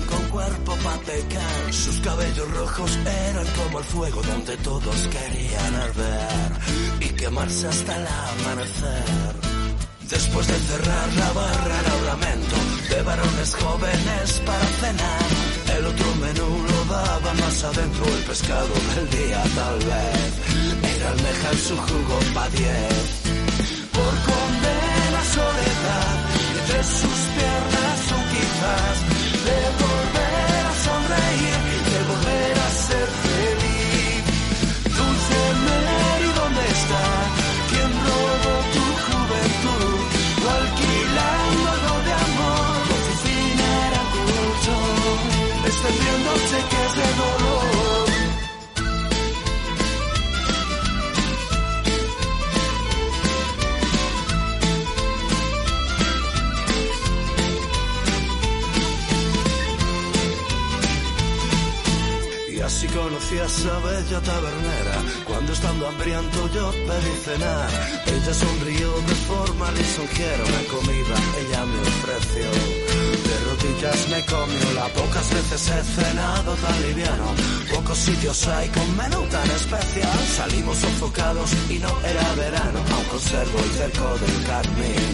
Con 0.00 0.22
cuerpo 0.30 0.76
para 0.84 0.98
pecar. 0.98 1.72
Sus 1.72 2.00
cabellos 2.00 2.50
rojos 2.50 2.98
eran 3.30 3.46
como 3.56 3.78
el 3.78 3.84
fuego 3.84 4.22
donde 4.22 4.56
todos 4.58 4.96
querían 5.08 5.74
arder 5.74 6.50
y 7.00 7.08
quemarse 7.10 7.66
hasta 7.68 7.96
el 7.96 8.06
amanecer. 8.06 9.58
Después 10.08 10.46
de 10.46 10.54
cerrar 10.54 11.12
la 11.16 11.32
barra 11.32 11.80
era 11.80 11.94
un 11.96 12.06
lamento 12.06 12.56
de 12.88 13.02
varones 13.02 13.54
jóvenes 13.56 14.42
para 14.46 14.66
cenar. 14.80 15.26
El 15.76 15.86
otro 15.86 16.14
menú 16.14 16.48
lo 16.66 16.84
daba 16.94 17.34
más 17.34 17.64
adentro, 17.64 18.04
el 18.06 18.24
pescado 18.24 18.74
del 18.94 19.10
día 19.10 19.42
tal 19.54 19.78
vez. 19.78 20.96
Era 20.96 21.10
almeja 21.10 21.50
en 21.52 21.58
su 21.58 21.76
jugo 21.76 22.18
pa' 22.32 22.48
diez. 22.48 23.06
Por 23.92 24.14
condena 24.30 25.22
soledad, 25.36 26.16
entre 26.56 26.84
sus 26.84 27.18
piernas 27.36 28.00
un 28.16 28.24
quizás 28.32 29.87
Así 62.78 62.86
conocí 62.86 63.36
a 63.36 63.44
esa 63.44 63.76
bella 63.80 64.20
tabernera 64.20 65.02
Cuando 65.24 65.52
estando 65.52 65.88
hambriento 65.88 66.48
yo 66.54 66.70
pedí 66.70 67.14
cenar. 67.24 67.68
Ella 68.06 68.32
sonrió 68.32 68.92
de 69.02 69.14
forma 69.26 69.68
lisonjera. 69.72 70.44
Una 70.44 70.62
comida 70.70 71.16
ella 71.40 71.64
me 71.66 71.80
ofreció. 71.80 72.48
De 73.26 73.34
rodillas 73.46 74.08
me 74.10 74.24
comió. 74.26 74.72
La 74.76 74.86
Pocas 74.94 75.28
veces 75.34 75.70
he 75.70 75.82
cenado 75.82 76.54
tan 76.54 76.82
liviano. 76.82 77.34
Pocos 77.74 77.98
sitios 77.98 78.46
hay 78.46 78.68
con 78.68 78.96
menú 78.96 79.26
tan 79.26 79.50
especial. 79.50 80.18
Salimos 80.36 80.78
sofocados 80.78 81.50
y 81.68 81.80
no 81.80 81.90
era 82.06 82.32
verano. 82.34 82.78
Aún 82.94 83.04
conservo 83.10 83.58
el 83.58 83.70
cerco 83.72 84.08
del 84.22 84.44
carmín. 84.46 85.12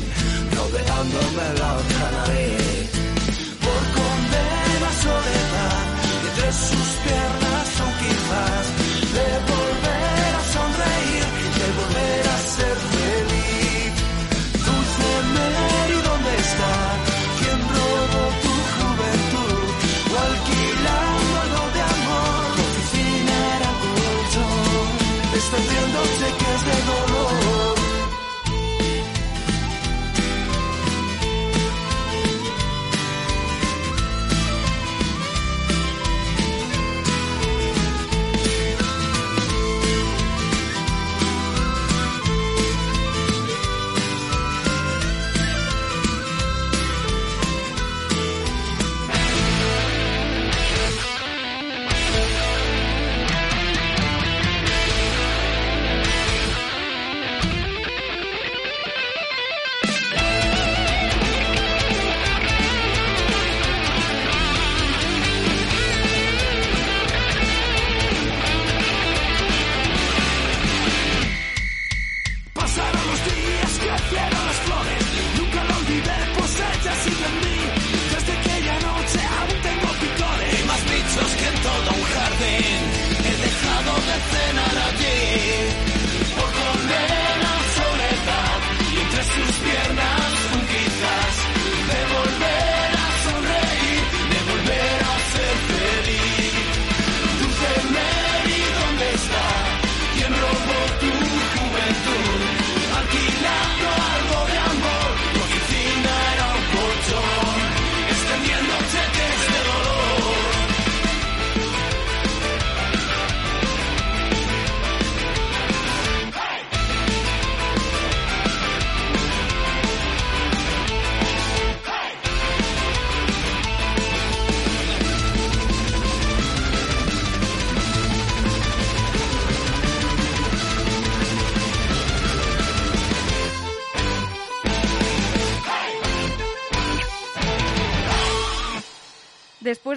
Rodeándome 0.52 1.46
la 1.60 1.72
otra 1.80 2.10
nariz. 2.12 2.90
Por 3.64 3.82
condena 3.96 4.90
soledad 5.00 5.94
entre 6.26 6.52
sus 6.52 6.88
piernas 7.04 7.53
son 7.76 7.92
quizás 7.98 8.66
de 9.14 9.52
volver 9.52 9.63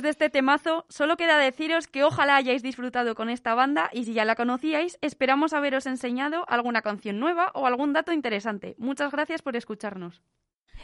de 0.08 0.12
este 0.12 0.30
temazo, 0.30 0.86
solo 0.88 1.18
queda 1.18 1.38
deciros 1.38 1.88
que 1.88 2.06
ojalá 2.06 2.38
hayáis 2.38 2.64
disfrutado 2.64 3.14
con 3.14 3.30
esta 3.30 3.54
banda 3.56 3.90
y 3.92 4.06
si 4.06 4.14
ya 4.14 4.24
la 4.24 4.36
conocíais, 4.36 4.98
esperamos 5.02 5.52
haberos 5.52 5.86
enseñado 5.86 6.46
alguna 6.48 6.82
canción 6.82 7.20
nueva 7.20 7.52
o 7.54 7.68
algún 7.68 7.92
dato 7.92 8.14
interesante. 8.14 8.76
Muchas 8.78 9.12
gracias 9.12 9.42
por 9.42 9.58
escucharnos. 9.58 10.22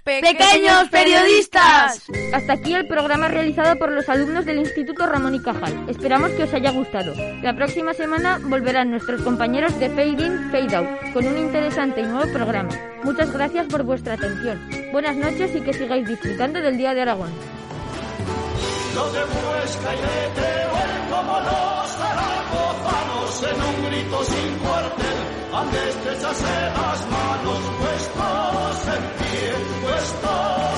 ¡Pequeños 0.04 0.90
periodistas! 0.90 2.06
Hasta 2.34 2.54
aquí 2.54 2.74
el 2.74 2.86
programa 2.86 3.30
realizado 3.30 3.80
por 3.80 3.94
los 3.94 4.10
alumnos 4.10 4.44
del 4.44 4.58
Instituto 4.58 5.06
Ramón 5.06 5.36
y 5.36 5.42
Cajal. 5.42 5.90
Esperamos 5.90 6.32
que 6.32 6.44
os 6.44 6.54
haya 6.54 6.72
gustado. 6.72 7.14
La 7.42 7.56
próxima 7.56 7.94
semana 7.94 8.42
volverán 8.44 8.92
nuestros 8.92 9.22
compañeros 9.22 9.80
de 9.80 9.90
Fade 9.90 10.26
In, 10.26 10.52
Fade 10.52 10.76
Out 10.76 11.14
con 11.14 11.26
un 11.26 11.38
interesante 11.38 12.02
y 12.02 12.06
nuevo 12.06 12.30
programa. 12.34 12.72
Muchas 13.06 13.32
gracias 13.32 13.68
por 13.68 13.84
vuestra 13.84 14.16
atención. 14.16 14.60
Buenas 14.92 15.16
noches 15.16 15.56
y 15.56 15.62
que 15.62 15.72
sigáis 15.72 16.06
disfrutando 16.06 16.60
del 16.60 16.78
Día 16.78 16.94
de 16.94 17.04
Aragón 17.04 17.63
los 18.96 19.14
de 19.14 19.20
Huesca 19.20 19.96
y 19.96 19.98
te 19.98 20.42
Teruel, 20.42 20.92
eh, 20.92 21.08
como 21.10 21.40
los 21.40 21.92
zaragozanos, 21.98 23.44
en 23.50 23.58
un 23.70 23.90
grito 23.90 24.24
sin 24.24 24.58
cuartel, 24.60 25.18
han 25.54 25.72
de 25.72 25.90
estrecharse 25.90 26.56
las 26.78 27.00
manos, 27.10 27.62
puestos 27.80 28.88
en 28.96 29.04
pie, 29.18 29.54
puestos 29.82 30.73